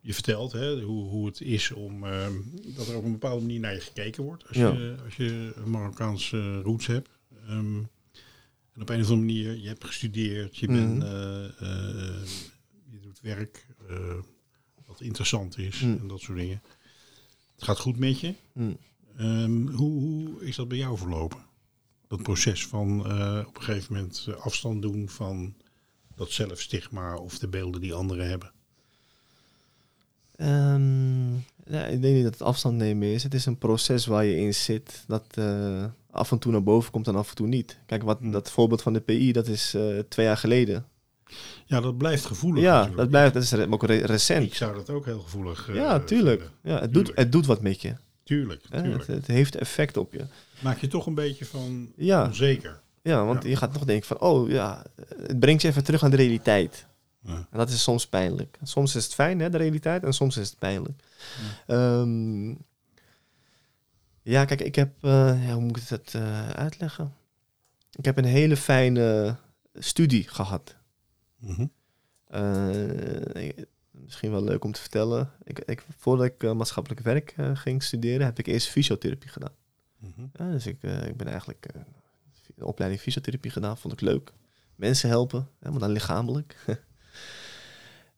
[0.00, 2.32] je vertelt hè, hoe, hoe het is om ehm,
[2.76, 4.72] dat er op een bepaalde manier naar je gekeken wordt als, Ja.
[4.72, 7.08] je, als je een Marokkaanse roots hebt.
[7.48, 7.78] Ehm,
[8.78, 11.02] en op een of andere manier, je hebt gestudeerd, je, bent, Mhm.
[11.06, 12.26] eh, eh,
[12.90, 14.14] je doet werk eh,
[14.86, 15.98] wat interessant is Mhm.
[16.00, 16.62] en dat soort dingen.
[17.54, 18.34] Het gaat goed met je.
[18.52, 18.72] Hm.
[19.16, 21.46] Ehm, hoe, hoe is dat bij jou verlopen?
[22.08, 23.00] Dat proces van
[23.46, 25.54] op een gegeven moment afstand doen van
[26.14, 28.52] dat zelfstigma of de beelden die anderen hebben.
[30.38, 31.32] Ehm,
[31.64, 33.22] ja, ik denk niet dat het afstand nemen is.
[33.22, 36.90] Het is een proces waar je in zit dat eh, af en toe naar boven
[36.90, 37.78] komt en af en toe niet.
[37.86, 38.30] Kijk, wat, Hmm.
[38.30, 40.86] dat voorbeeld van de PI, dat is eh, twee jaar geleden.
[41.66, 42.62] Ja, dat blijft gevoelig.
[42.62, 42.96] ja, natuurlijk.
[42.98, 44.54] dat, blijft, dat is ook re- Ik recent.
[44.54, 45.68] zou dat ook heel gevoelig.
[45.68, 46.40] eh, ja, tuurlijk.
[46.40, 46.58] vinden.
[46.74, 47.94] Ja, het, doet, het doet wat met je.
[48.22, 49.06] Tuurlijk, tuurlijk.
[49.06, 50.24] Het, het heeft effect op je.
[50.60, 52.80] Maak je toch een beetje van Ja, onzeker.
[53.02, 53.48] ja want Ja.
[53.48, 54.84] je gaat toch denken van, oh ja,
[55.26, 56.86] het brengt je even terug aan de realiteit.
[57.28, 57.46] Ja.
[57.50, 58.58] En dat is soms pijnlijk.
[58.62, 61.02] Soms is het fijn, hè, de realiteit, en soms is het pijnlijk.
[61.66, 62.48] Ehm,
[64.22, 67.14] ja, kijk, ik heb, ja, hoe moet ik het eh, uitleggen?
[67.92, 69.36] Ik heb een hele fijne
[69.74, 70.76] studie gehad.
[71.38, 71.66] Mhm.
[72.26, 73.48] Eh,
[73.90, 75.30] misschien wel leuk om te vertellen.
[75.44, 79.54] Ik, ik, voordat ik maatschappelijk werk ging studeren, heb ik eerst fysiotherapie gedaan.
[79.98, 80.26] Mhm.
[80.32, 81.66] Ja, dus ik, ik ben eigenlijk
[82.56, 84.32] een opleiding fysiotherapie gedaan, vond ik leuk.
[84.74, 86.56] Mensen helpen, hè, maar dan lichamelijk.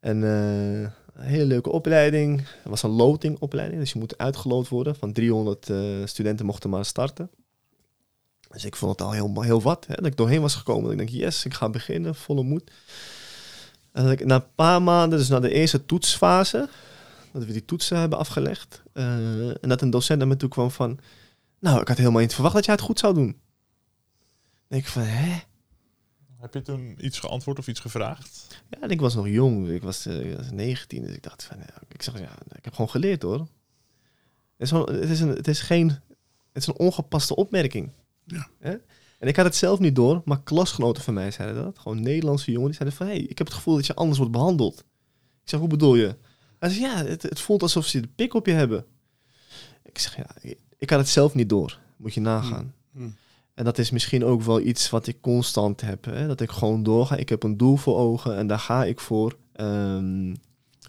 [0.00, 2.38] en eh, een hele leuke opleiding.
[2.38, 4.96] Het was een lotingopleiding, dus je moet uitgeloot worden.
[4.96, 7.30] Van 300 eh, studenten mochten maar starten.
[8.50, 10.82] Dus ik vond het al heel, heel wat, hè, dat ik doorheen was gekomen.
[10.82, 12.70] Dat ik denk, yes, ik ga beginnen, volle moed.
[13.92, 16.68] En dat ik na een paar maanden, dus na de eerste toetsfase,
[17.32, 18.82] dat we die toetsen hebben afgelegd.
[18.92, 20.98] eh, en dat een docent naar me toe kwam van,
[21.58, 23.40] Nou, ik had helemaal niet verwacht dat jij het goed zou doen.
[24.68, 25.40] Denk ik van, hè?
[26.40, 28.46] Heb je toen iets geantwoord of iets gevraagd?
[28.70, 29.68] Ja, en ik was nog jong.
[29.68, 32.64] Ik was, eh, ik was 19, dus ik dacht van, ja, ik zeg, ja, ik
[32.64, 33.38] heb gewoon geleerd hoor.
[33.38, 33.48] Het
[34.56, 35.88] is, gewoon- het is, een, het is geen,
[36.52, 37.90] het is een ongepaste opmerking.
[38.24, 38.48] Ja.
[38.58, 38.76] Hè?
[39.18, 41.78] En ik had het zelf niet door, maar klasgenoten van mij zeiden dat.
[41.78, 44.18] Gewoon Nederlandse jongen, die zeiden van, hé, hey, ik heb het gevoel dat je anders
[44.18, 44.78] wordt behandeld.
[45.42, 46.16] Ik zeg, hoe bedoel je?
[46.58, 48.84] Hij zei, ja, het, het voelt alsof ze de pik op je hebben.
[49.82, 51.78] Ik zeg, ja, ik, ik had het zelf niet door.
[51.96, 52.74] Moet je nagaan.
[52.92, 53.16] Hmm.
[53.60, 56.04] En dat is misschien ook wel iets wat ik constant heb.
[56.04, 56.26] Hè?
[56.26, 57.16] Dat ik gewoon doorga.
[57.16, 59.36] Ik heb een doel voor ogen en daar ga ik voor.
[59.52, 60.34] Ehm,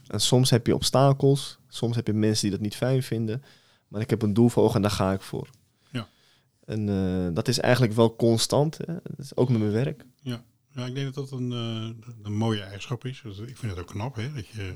[0.07, 1.59] en soms heb je obstakels.
[1.67, 3.43] Soms heb je mensen die dat niet fijn vinden.
[3.87, 5.49] Maar ik heb een doel voor ogen en daar ga ik voor.
[5.89, 6.09] Ja.
[6.65, 8.77] En eh, dat is eigenlijk wel constant.
[8.77, 8.93] Hè?
[8.93, 10.05] Dat is ook met mijn werk.
[10.21, 10.43] Ja,
[10.85, 13.21] ik denk dat dat een, eh, een mooie eigenschap is.
[13.25, 14.73] Ik vind het ook knap, hè, dat je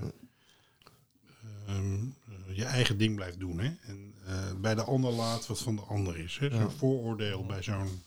[1.67, 3.59] ehm, eh, je eigen ding blijft doen.
[3.59, 3.71] Hè?
[3.81, 4.13] En
[4.61, 6.37] bij de ander laat wat van de ander is.
[6.37, 6.49] Hè?
[6.49, 6.69] Zo'n Ja.
[6.69, 8.03] vooroordeel bij zo'n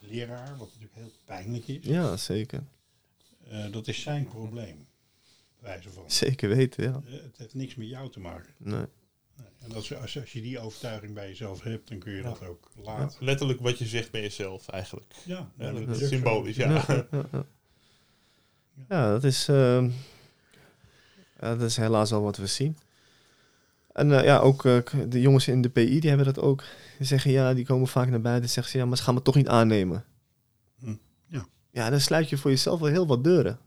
[0.00, 2.62] leraar, wat natuurlijk heel pijnlijk is, Ja, zeker.
[3.48, 4.86] eh, dat is zijn probleem.
[5.60, 6.04] Wijze van.
[6.10, 7.00] Zeker weten, ja.
[7.06, 8.54] Eh, het heeft niks met jou te maken.
[8.56, 8.74] Nee.
[8.76, 8.86] Nee.
[9.58, 12.70] En als, als, als je die overtuiging bij jezelf hebt, dan kun je dat ook
[12.82, 13.24] laten.
[13.24, 15.14] Letterlijk wat je zegt bij jezelf eigenlijk.
[15.24, 16.14] Ja, Ja, dat dat is is ook zo.
[16.14, 16.70] symbolisch, ja.
[16.70, 17.46] Ja, ja, ja.
[18.88, 19.84] Ja, dat is, ehm,
[21.40, 22.76] ja, dat is helaas al wat we zien.
[23.98, 24.78] En eh, ja, ook eh,
[25.08, 26.64] de jongens in de PI, die hebben dat ook.
[26.98, 29.14] Die zeggen ja, die komen vaak naar buiten en zeggen ze ja, maar ze gaan
[29.14, 30.04] me toch niet aannemen.
[30.80, 30.94] Hm,
[31.28, 31.46] ja.
[31.70, 33.58] Ja, dan sluit je voor jezelf wel heel wat deuren.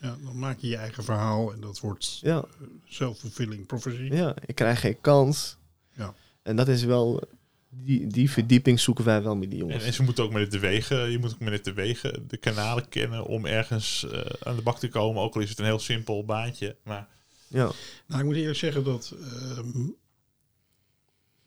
[0.00, 2.44] Ja, dan maak je je eigen verhaal en dat wordt Ja,
[2.88, 4.02] self-fulfilling prophecy.
[4.14, 5.56] ja, ik krijg geen kans.
[5.96, 6.14] Ja.
[6.42, 7.22] En dat is wel,
[7.70, 9.84] die, die verdieping zoeken wij wel met die En, jongens.
[9.84, 12.24] en ze moeten ook met het te wegen, je moet ook met het te wegen
[12.28, 15.22] de kanalen kennen om ergens eh, aan de bak te komen.
[15.22, 16.76] Ook al is het een heel simpel baantje.
[16.84, 17.08] Maar
[17.48, 17.70] Ja,
[18.08, 19.88] Nou, ik moet eerlijk zeggen dat, ehm,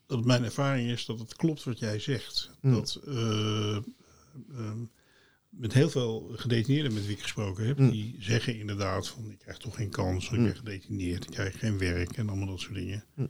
[0.06, 2.50] dat mijn ervaring is dat het klopt wat jij zegt.
[2.60, 2.72] Hmm.
[2.74, 3.76] Dat eh,
[4.52, 4.84] ehm,
[5.50, 7.92] met heel veel gedetineerden met wie ik gesproken heb, Hmm.
[7.92, 10.44] die zeggen inderdaad van ik krijg toch geen kans, ik Hmm.
[10.44, 13.06] ben gedetineerd, ik krijg geen werk en allemaal dat soort dingen.
[13.14, 13.30] Hmm.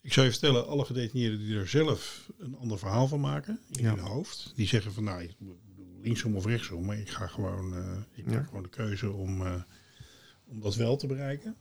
[0.00, 3.82] Ik zou je vertellen, alle gedetineerden die er zelf een ander verhaal van maken in
[3.82, 3.90] Ja.
[3.94, 5.58] hun hoofd, die zeggen van nou, ik bedoel,
[6.02, 8.42] linksom of rechtsom, maar ik ga gewoon, eh, ik maak Ja.
[8.42, 9.62] gewoon de keuze om, eh,
[10.44, 11.56] om dat wel te bereiken.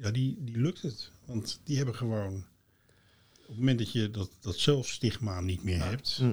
[0.00, 1.10] Ja, die, die lukt het.
[1.24, 2.34] Want die hebben gewoon,
[3.40, 6.32] op het moment dat je dat, dat zelfstigma niet meer hebt, Hm.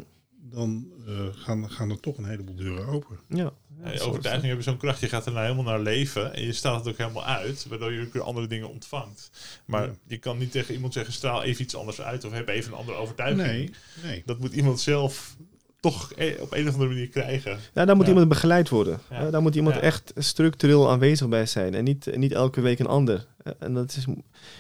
[0.50, 3.20] dan eh, gaan, gaan er toch een heleboel deuren open.
[3.30, 3.54] ja.
[3.84, 5.00] ja overtuiging hebben zo'n kracht.
[5.00, 6.34] Je gaat er nou helemaal naar leven.
[6.34, 7.66] En je staat het ook helemaal uit.
[7.68, 9.32] Waardoor je ook weer andere dingen ontvangt.
[9.66, 9.96] Maar Ja.
[10.08, 12.24] je kan niet tegen iemand zeggen: straal even iets anders uit.
[12.24, 13.46] Of heb even een andere overtuiging.
[13.48, 13.72] Nee,
[14.04, 14.24] nee.
[14.26, 15.38] Dat moet iemand zelf
[15.84, 17.58] toch eh, op een of andere manier krijgen.
[17.74, 18.12] Ja, daar moet Ja.
[18.12, 19.00] iemand begeleid worden.
[19.10, 19.26] Ja.
[19.26, 19.82] Eh, daar moet iemand Ja.
[19.82, 21.74] echt structureel aanwezig bij zijn.
[21.74, 23.26] En niet, niet elke week een ander.
[23.44, 24.06] Eh, en dat is,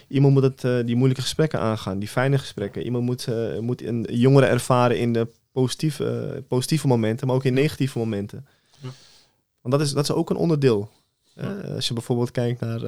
[0.08, 2.84] iemand moet het, eh, die moeilijke gesprekken aangaan, die fijne gesprekken.
[2.84, 6.06] Iemand moet, eh, moet een jongere ervaren in de positieve,
[6.36, 8.46] eh, positieve momenten, maar ook in negatieve momenten.
[8.80, 8.90] Ja.
[9.62, 10.90] Want dat is, dat is ook een onderdeel.
[11.36, 12.80] Eh, als je bijvoorbeeld kijkt naar...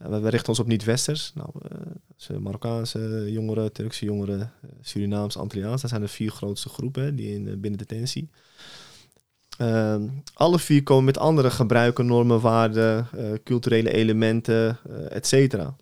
[0.00, 1.32] eh, we richten ons op niet-westers.
[1.34, 1.76] Nou, eh,
[2.16, 5.80] je Marokkaanse jongeren, Turkse jongeren, eh, Surinaams, Antilliaans.
[5.80, 8.30] Dat zijn de vier grootste groepen die in, eh, binnen detentie.
[9.58, 15.76] Ehm, alle vier komen met andere gebruiken, normen, waarden, eh, culturele elementen, eh et cetera.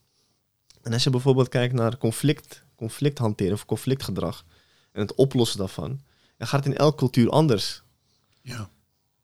[0.82, 4.44] En als je bijvoorbeeld kijkt naar conflict, conflict hanteren of conflictgedrag
[4.92, 6.00] en het oplossen daarvan,
[6.36, 7.82] dan gaat het in elke cultuur anders.
[8.42, 8.70] Ja.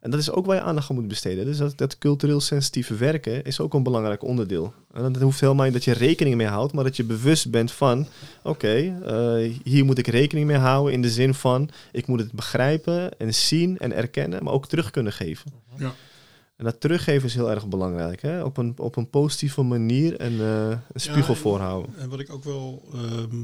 [0.05, 1.45] En dat is ook waar je aandacht aan moet besteden.
[1.45, 4.75] Dus dat, dat cultureel sensitieve werken is ook een belangrijk onderdeel.
[4.93, 7.73] En dat hoeft helemaal niet dat je rekening mee houdt, maar dat je bewust bent
[7.73, 8.07] van:
[8.43, 8.75] oké,
[9.05, 13.19] eh, hier moet ik rekening mee houden in de zin van: ik moet het begrijpen
[13.19, 15.53] en zien en erkennen, maar ook terug kunnen geven.
[15.77, 15.95] Ja.
[16.57, 18.23] En dat teruggeven is heel erg belangrijk.
[18.23, 18.43] Hè?
[18.45, 21.95] Op, een, op een positieve manier en eh, een spiegel en- voorhouden.
[21.99, 23.43] En wat ik ook wel ehm,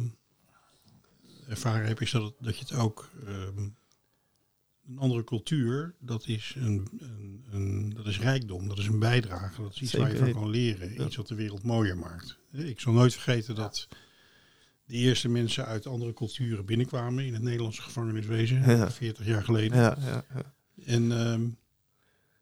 [1.49, 3.11] ervaren heb, is dat, het- dat je het ook.
[3.27, 3.69] ehm,
[4.89, 9.63] een andere cultuur, dat is, een, een, een, dat is rijkdom, dat is een bijdrage.
[9.63, 10.93] Dat is iets waar je van kan leren.
[10.95, 11.05] Ja.
[11.05, 12.39] Iets wat de wereld mooier maakt.
[12.53, 13.89] Ik zal nooit vergeten dat
[14.85, 18.91] de eerste mensen uit andere culturen binnenkwamen in het Nederlandse gevangeniswezen, Ja.
[18.91, 19.79] 40 jaar geleden.
[19.79, 20.55] Ja, ja, ja.
[20.85, 21.49] En ehm,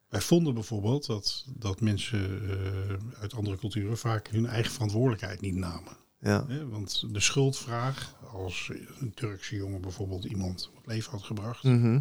[0.09, 5.55] wij vonden bijvoorbeeld dat, dat mensen eh, uit andere culturen vaak hun eigen verantwoordelijkheid niet
[5.55, 5.97] namen.
[6.21, 6.47] ja.
[6.69, 8.71] Want de schuldvraag, als
[9.01, 12.01] een Turkse jongen bijvoorbeeld iemand het leven had gebracht, Mhm,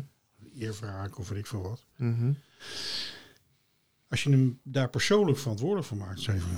[0.58, 1.86] eerwraak of weet ik veel wat.
[1.97, 2.32] mhm.
[4.10, 6.51] Als je hem daar persoonlijk verantwoordelijk voor maakt, zei van,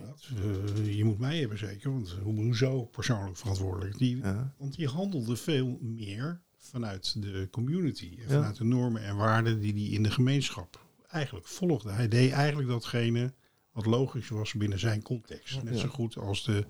[0.00, 3.98] wat, eh, je moet mij hebben zeker, want hoe- hoezo persoonlijk verantwoordelijk?
[3.98, 4.54] Die, Ja.
[4.58, 8.28] Want die handelde veel meer vanuit de community en Ja.
[8.28, 11.90] vanuit de normen en waarden die hij in de gemeenschap eigenlijk volgde.
[11.90, 13.32] Hij deed eigenlijk datgene
[13.72, 15.62] wat logisch was binnen zijn context.
[15.62, 16.64] Net zo goed als de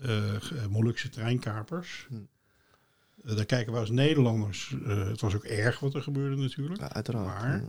[0.00, 2.06] eh, Molukse treinkapers.
[2.08, 2.14] Hm.
[3.26, 4.74] Eh, daar kijken we als Nederlanders.
[4.84, 6.80] eh, het was ook erg wat er gebeurde natuurlijk.
[6.80, 7.26] Ja, uiteraard.
[7.26, 7.68] Maar-.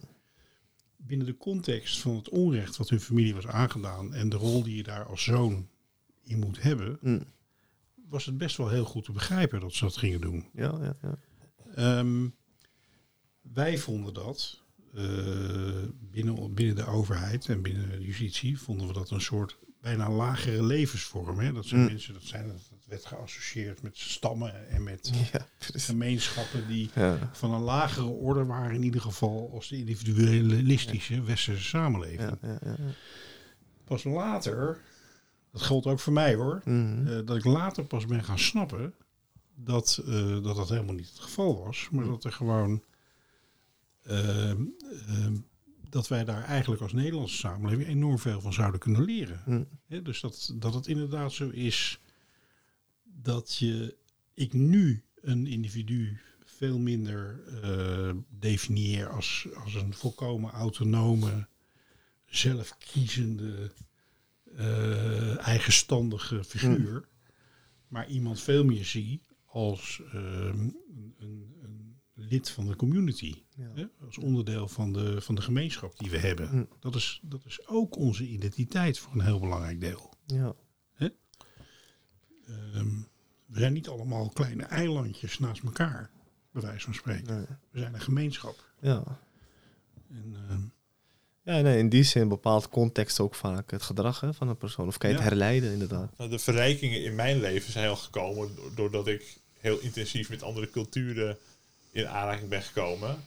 [0.97, 4.75] Binnen de context van het onrecht wat hun familie was aangedaan en de rol die
[4.75, 5.67] je daar als zoon
[6.23, 7.23] in moet hebben, Mm.
[8.09, 10.45] was het best wel heel goed te begrijpen dat ze dat gingen doen.
[10.53, 11.17] Ja, ja, ja.
[11.75, 12.27] Ehm,
[13.41, 15.03] wij vonden dat eh,
[16.11, 20.63] binnen, binnen de overheid en binnen de justitie vonden we dat een soort bijna lagere
[20.63, 21.39] levensvorm.
[21.39, 21.53] Hè?
[21.53, 21.87] Dat zijn Mm.
[21.87, 27.53] mensen, dat zijn dat werd geassocieerd met stammen en met Ja, gemeenschappen die Ja, van
[27.53, 32.19] een lagere orde waren in ieder geval als de individualistische westerse samenleving.
[32.19, 32.75] ja, ja, ja.
[32.77, 32.91] ja.
[33.83, 34.81] Pas later,
[35.51, 37.07] dat geldt ook voor mij hoor, Mhm.
[37.07, 38.93] eh, dat ik later pas ben gaan snappen
[39.55, 41.87] dat, eh, dat dat helemaal niet het geval was.
[41.91, 42.83] Maar dat er gewoon.
[44.03, 44.61] ehm,
[45.07, 45.35] ehm,
[45.89, 49.41] dat wij daar eigenlijk als Nederlandse samenleving enorm veel van zouden kunnen leren.
[49.45, 49.67] Mm.
[49.87, 51.99] Hè, dus dat, dat het inderdaad zo is
[53.21, 53.97] dat je,
[54.33, 61.47] ik nu een individu veel minder eh, definieer als, als een volkomen autonome,
[62.25, 63.71] zelfkiezende,
[64.55, 67.07] eh, eigenstandige figuur.
[67.87, 73.33] Maar iemand veel meer zie als ehm, een, een, een lid van de community.
[73.55, 73.71] Ja.
[73.73, 73.85] Hè?
[74.05, 76.55] Als onderdeel van de, van de gemeenschap die we hebben.
[76.55, 76.67] Mm.
[76.79, 80.13] Dat, is, dat is ook onze identiteit voor een heel belangrijk deel.
[80.25, 80.55] Ja.
[82.47, 82.87] Ehm,
[83.45, 86.09] we zijn niet allemaal kleine eilandjes naast elkaar,
[86.51, 87.35] bij wijze van spreken.
[87.35, 87.45] Nee.
[87.71, 88.63] We zijn een gemeenschap.
[88.79, 89.03] Ja.
[90.11, 90.59] En, ehm,
[91.41, 94.87] Ja, nee, in die zin bepaalt context ook vaak het gedrag hè, van een persoon.
[94.87, 96.17] Of kan je het herleiden, inderdaad.
[96.17, 100.43] Nou, de verrijkingen in mijn leven zijn al gekomen do- doordat ik heel intensief met
[100.43, 101.37] andere culturen
[101.91, 103.23] in aanraking ben gekomen.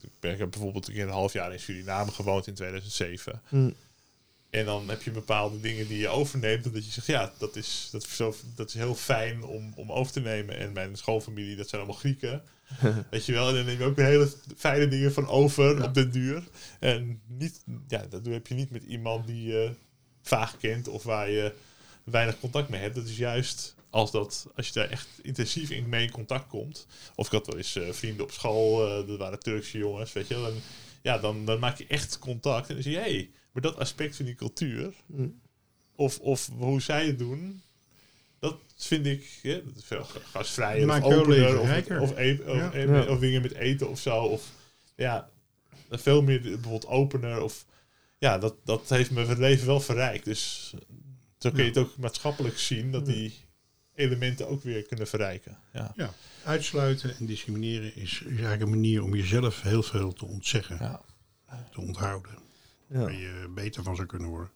[0.00, 3.40] Ik, ben, ik heb bijvoorbeeld een keer een half jaar in Suriname gewoond in 2007.
[3.48, 3.74] Mm.
[4.50, 6.64] En dan heb je bepaalde dingen die je overneemt.
[6.64, 9.92] Dat je zegt, ja, dat is, dat is, zo, dat is heel fijn om, om
[9.92, 10.58] over te nemen.
[10.58, 12.42] En mijn schoonfamilie, dat zijn allemaal Grieken.
[13.10, 15.84] Weet je wel, en dan neem je ook weer hele fijne dingen van over Ja.
[15.84, 16.42] op den duur.
[16.80, 19.70] En niet, ja, dat heb je niet met iemand die je
[20.22, 21.52] vaag kent of waar je
[22.04, 22.94] weinig contact mee hebt.
[22.94, 26.86] Dat is juist als, dat, als je daar echt intensief in mee in contact komt.
[27.14, 30.28] Of ik had wel eens eh, vrienden op school, eh, dat waren Turkse jongens, weet
[30.28, 30.46] je wel.
[30.46, 30.54] En,
[31.02, 33.30] ja, dan, dan maak je echt contact en dan zie je, hé, hey,
[33.62, 35.40] maar dat aspect van die cultuur, Mm.
[35.94, 37.62] of, of hoe zij het doen,
[38.38, 43.06] dat vind ik ja, veel gastvrijer of opener, of, of, e- of, Ja.
[43.06, 44.16] of dingen met eten of zo.
[44.22, 44.50] Of
[44.96, 45.30] ja,
[45.90, 47.40] veel meer bijvoorbeeld opener.
[47.42, 47.64] Of
[48.18, 50.24] ja, dat, dat heeft mijn leven wel verrijkt.
[50.24, 50.74] Dus
[51.38, 53.34] zo kun je het ook maatschappelijk zien dat die
[53.94, 55.58] elementen ook weer kunnen verrijken.
[55.72, 55.92] Ja.
[55.96, 60.76] ja, uitsluiten en discrimineren is, is eigenlijk een manier om jezelf heel veel te ontzeggen,
[60.80, 61.02] Ja.
[61.72, 62.44] te onthouden.
[62.88, 62.98] Ja.
[62.98, 64.50] Waar je beter van zou kunnen worden.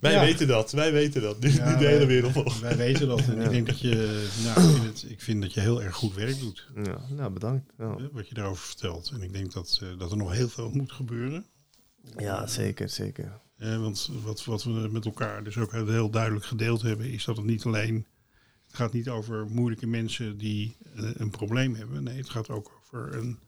[0.00, 0.20] Wij Ja.
[0.20, 1.40] weten dat, wij weten dat.
[1.40, 2.60] Nu, Ja, nu de hele wij- wereld nog.
[2.60, 3.20] Wij weten dat.
[3.20, 3.42] En Ja.
[3.42, 6.14] ik denk dat je, nou, ik, vind het, ik vind dat je heel erg goed
[6.14, 6.68] werk doet.
[6.84, 7.72] ja, nou bedankt.
[8.12, 9.10] Wat je daarover vertelt.
[9.14, 11.46] En ik denk dat, eh, dat er nog heel veel moet gebeuren.
[12.18, 13.40] ja, zeker, zeker.
[13.56, 17.36] Eh, want wat, wat we met elkaar dus ook heel duidelijk gedeeld hebben, is dat
[17.36, 18.06] het niet alleen.
[18.66, 22.02] Het gaat niet over moeilijke mensen die eh, een probleem hebben.
[22.02, 23.38] Nee, het gaat ook over een.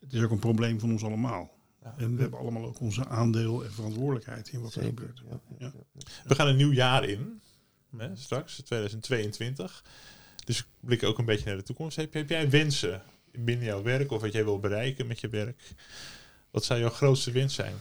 [0.00, 1.56] Het is ook een probleem van ons allemaal.
[1.96, 2.04] Ja.
[2.04, 5.22] En we hebben allemaal ook onze aandeel en verantwoordelijkheid in wat er gebeurt.
[5.28, 5.40] Ja.
[5.58, 5.72] Ja.
[6.24, 7.40] We gaan een nieuw jaar in,
[7.96, 9.84] hè, straks, 2022.
[10.44, 11.96] Dus ik blik ook een beetje naar de toekomst.
[11.96, 15.74] Heb, heb jij wensen binnen jouw werk of wat jij wil bereiken met je werk?
[16.50, 17.74] Wat zou jouw grootste wens zijn?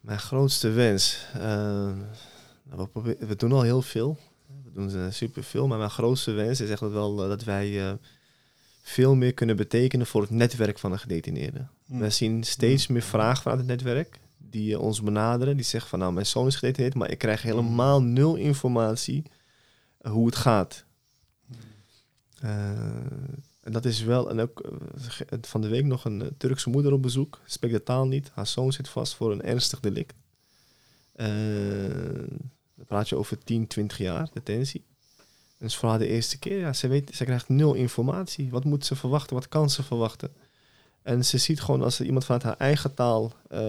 [0.00, 1.26] Mijn grootste wens.
[1.34, 1.40] eh,
[2.62, 4.18] nou, we, we doen al heel veel.
[4.64, 5.66] We doen uh, superveel.
[5.66, 7.92] Maar mijn grootste wens is echt wel eh, dat wij eh,
[8.90, 11.70] veel meer kunnen betekenen voor het netwerk van de gedetineerden.
[11.86, 11.98] Hm.
[11.98, 14.20] We zien steeds meer vragen vanuit het netwerk.
[14.38, 15.56] Die eh, ons benaderen.
[15.56, 16.94] Die zeggen van nou mijn zoon is gedetineerd.
[16.94, 19.22] Maar ik krijg helemaal nul informatie
[19.98, 20.84] eh, hoe het gaat.
[22.40, 22.70] Eh,
[23.60, 24.70] en dat is wel, en ook
[25.40, 27.40] van de week nog een Turkse moeder op bezoek.
[27.44, 28.30] Spreekt de taal niet.
[28.34, 30.14] Haar zoon zit vast voor een ernstig delict.
[32.74, 34.84] Dan praat je over 10, 20 jaar detentie.
[35.60, 36.58] Is voor haar de eerste keer.
[36.58, 38.50] Ja, ze, weet, ze krijgt nul informatie.
[38.50, 39.34] Wat moet ze verwachten?
[39.34, 40.30] Wat kan ze verwachten?
[41.02, 43.60] En ze ziet gewoon als er iemand vanuit haar eigen taal eh,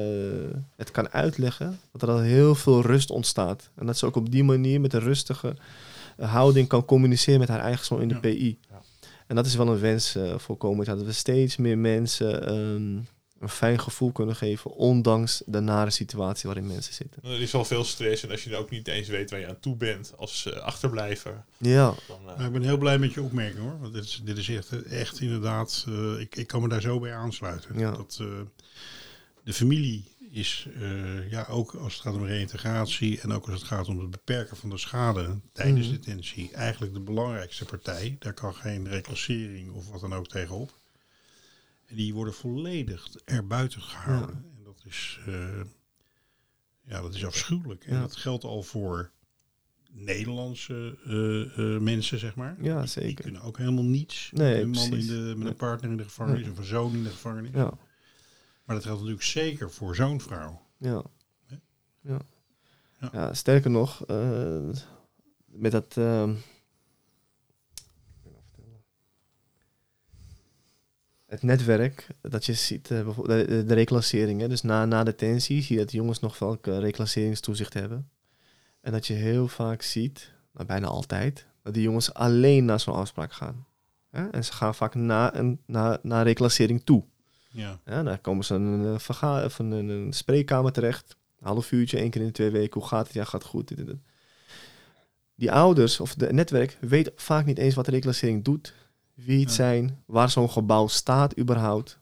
[0.76, 3.70] het kan uitleggen, dat er al heel veel rust ontstaat.
[3.76, 5.56] En dat ze ook op die manier met een rustige
[6.18, 8.20] eh, houding kan communiceren met haar eigen zoon in de Ja.
[8.20, 8.58] PI.
[8.70, 8.82] Ja.
[9.28, 10.96] En dat is wel een wens voor komend jaar.
[10.96, 13.00] Dat we steeds meer mensen ehm,
[13.42, 17.24] een fijn gevoel kunnen geven, ondanks de nare situatie waarin mensen zitten.
[17.24, 19.48] Er is al veel stress en als je dan ook niet eens weet waar je
[19.48, 21.44] aan toe bent als eh, achterblijver.
[21.58, 23.80] Ja, Dan, eh, Maar ik ben heel blij met je opmerking hoor.
[23.80, 25.86] Want dit is, dit is echt, echt inderdaad.
[25.88, 27.80] eh, ik, ik kan me daar zo bij aansluiten.
[27.80, 27.92] Ja.
[27.92, 28.28] Dat, eh,
[29.44, 33.68] de familie is eh, ja, ook als het gaat om reïntegratie en ook als het
[33.68, 35.96] gaat om het beperken van de schade tijdens Mhm.
[35.96, 38.16] detentie, eigenlijk de belangrijkste partij.
[38.20, 40.80] Daar kan geen reclassering of wat dan ook tegenop.
[41.96, 44.36] Die worden volledig erbuiten gehouden.
[44.58, 45.62] En dat is, eh,
[46.82, 47.86] ja, dat is afschuwelijk.
[47.86, 48.02] En Ja.
[48.02, 49.12] dat geldt al voor
[49.92, 52.58] Nederlandse eh, eh, mensen, zeg maar.
[52.64, 53.24] Ja, Die zeker.
[53.24, 54.30] kunnen ook helemaal niets.
[54.34, 55.48] Nee, een man in de, met Nee.
[55.48, 57.52] een partner in de gevangenis of een zoon in de gevangenis.
[57.54, 57.74] Ja,
[58.66, 60.62] Maar dat geldt natuurlijk zeker voor zo'n vrouw.
[60.78, 61.04] ja.
[62.02, 62.20] Ja.
[63.02, 63.10] Ja.
[63.14, 64.04] ja sterker nog,
[65.46, 65.98] met dat...
[71.32, 74.42] het netwerk, dat je ziet, eh, bijvoorbeeld de, de reclassering.
[74.42, 74.48] Hè?
[74.48, 78.10] Dus na, na detentie zie je dat de jongens nog vaak eh, reclasseringstoezicht hebben.
[78.82, 82.94] En dat je heel vaak ziet, nou, bijna altijd, dat die jongens alleen naar zo'n
[82.94, 83.66] afspraak gaan.
[84.32, 87.04] En ze gaan vaak na een na, naar reclassering toe.
[87.50, 91.16] Ja, Ja, daar komen ze in een, eh, verga- of een, een, een spreekkamer terecht.
[91.40, 92.80] Een half uurtje, één keer in de twee weken.
[92.80, 93.14] Hoe gaat het?
[93.14, 93.76] Ja, gaat goed.
[93.78, 93.96] dit.
[95.36, 98.74] Die ouders of het netwerk weet vaak niet eens wat de reclassering doet.
[99.14, 102.00] Wie het zijn, waar zo'n gebouw staat überhaupt.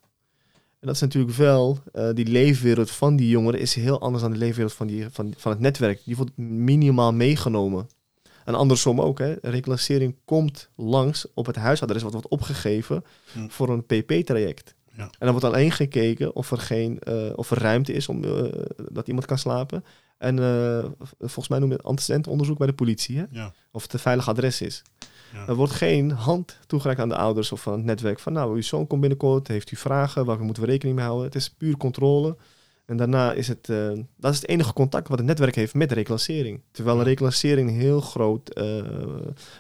[0.79, 4.31] En dat is natuurlijk wel, eh, die leefwereld van die jongeren is heel anders dan
[4.31, 6.01] de leefwereld van, die, van, van het netwerk.
[6.05, 7.89] Die wordt minimaal meegenomen.
[8.45, 9.33] En andersom ook, hè.
[9.41, 13.03] Reclassering komt langs op het huisadres wat wordt opgegeven
[13.33, 13.47] Hm.
[13.47, 14.75] voor een PP-traject.
[14.95, 15.03] Ja.
[15.03, 18.43] En dan wordt alleen gekeken of er, geen, eh, of er ruimte is om eh,
[18.91, 19.83] dat iemand kan slapen.
[20.17, 20.37] En
[21.19, 23.17] volgens mij noemen we het antecedentonderzoek bij de politie.
[23.17, 23.23] Hè?
[23.31, 24.81] ja, Of het een veilig adres is.
[25.33, 25.47] Ja.
[25.47, 28.61] Er wordt geen hand toegereikt aan de ouders of aan het netwerk van nou, uw
[28.61, 31.25] zoon komt binnenkort, heeft u vragen, waar moeten we rekening mee houden?
[31.25, 32.37] Het is puur controle.
[32.85, 35.89] En daarna is het, eh, dat is het enige contact wat het netwerk heeft met
[35.89, 36.61] de reclassering.
[36.71, 38.75] Terwijl een reclassering heel groot, eh,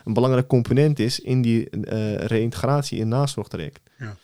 [0.05, 3.79] een belangrijk component is in die eh reïntegratie in nazorgtraject.
[3.97, 4.17] Ja.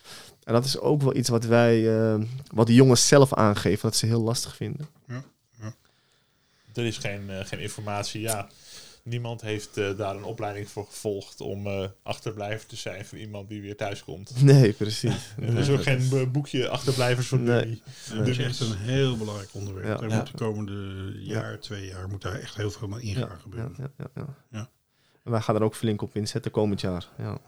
[0.44, 2.20] En dat is ook wel iets wat wij, eh,
[2.52, 4.88] wat de jongens zelf aangeven, dat ze heel lastig vinden.
[6.74, 8.20] Er is geen, eh, geen informatie.
[8.20, 8.48] Ja,
[9.06, 13.48] niemand heeft eh, daar een opleiding voor gevolgd om eh, achterblijver te zijn voor iemand
[13.48, 14.32] die weer thuis komt.
[14.42, 15.34] Nee, precies.
[15.40, 17.82] Er is ook geen eh, boekje achterblijvers voor Nee.
[18.16, 19.86] dat is echt een heel belangrijk onderwerp.
[19.86, 19.96] Ja.
[19.96, 20.16] Daar Ja.
[20.16, 23.74] moet de komende jaar, twee jaar, moet daar echt heel veel in gaan Ja, gebeuren.
[23.78, 24.26] ja, ja, ja.
[24.50, 24.68] Ja.
[25.24, 27.08] En wij gaan er ook flink op inzetten komend jaar.
[27.18, 27.38] Ja.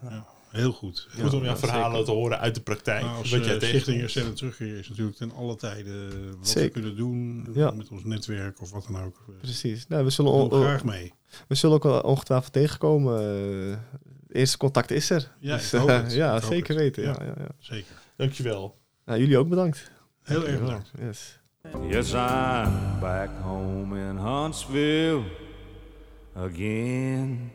[0.49, 1.07] Heel goed.
[1.15, 1.23] Ja.
[1.23, 2.05] Goed om jouw verhalen zeker.
[2.05, 3.01] te horen uit de praktijk.
[3.03, 3.99] Maar als wat eh, jij Stichting tegenkomt.
[4.01, 6.63] Herstellen Terugkeer is natuurlijk ten alle tijden eh, wat Zeker.
[6.65, 7.71] we kunnen doen Ja.
[7.71, 9.25] met ons netwerk of wat dan ook.
[9.41, 9.87] Precies.
[9.87, 11.13] Nou, we, zullen on- graag mee.
[11.47, 13.19] we zullen ook wel ongetwijfeld tegenkomen.
[13.19, 13.77] Eh,
[14.27, 15.31] het eerste contact is er.
[15.39, 16.13] Ja, Dus, ik hoop eh, het.
[16.13, 16.83] ja Ik hoop zeker het.
[16.83, 17.03] weten.
[17.03, 17.15] Ja.
[17.19, 17.25] Ja.
[17.25, 17.95] Ja, ja, Zeker.
[18.17, 18.75] Dankjewel.
[19.05, 19.91] Nou, jullie ook bedankt.
[20.23, 20.91] Heel erg bedankt.
[20.99, 21.39] Yes.
[21.89, 25.21] Yes, I'm back home in Huntsville
[26.35, 27.51] again.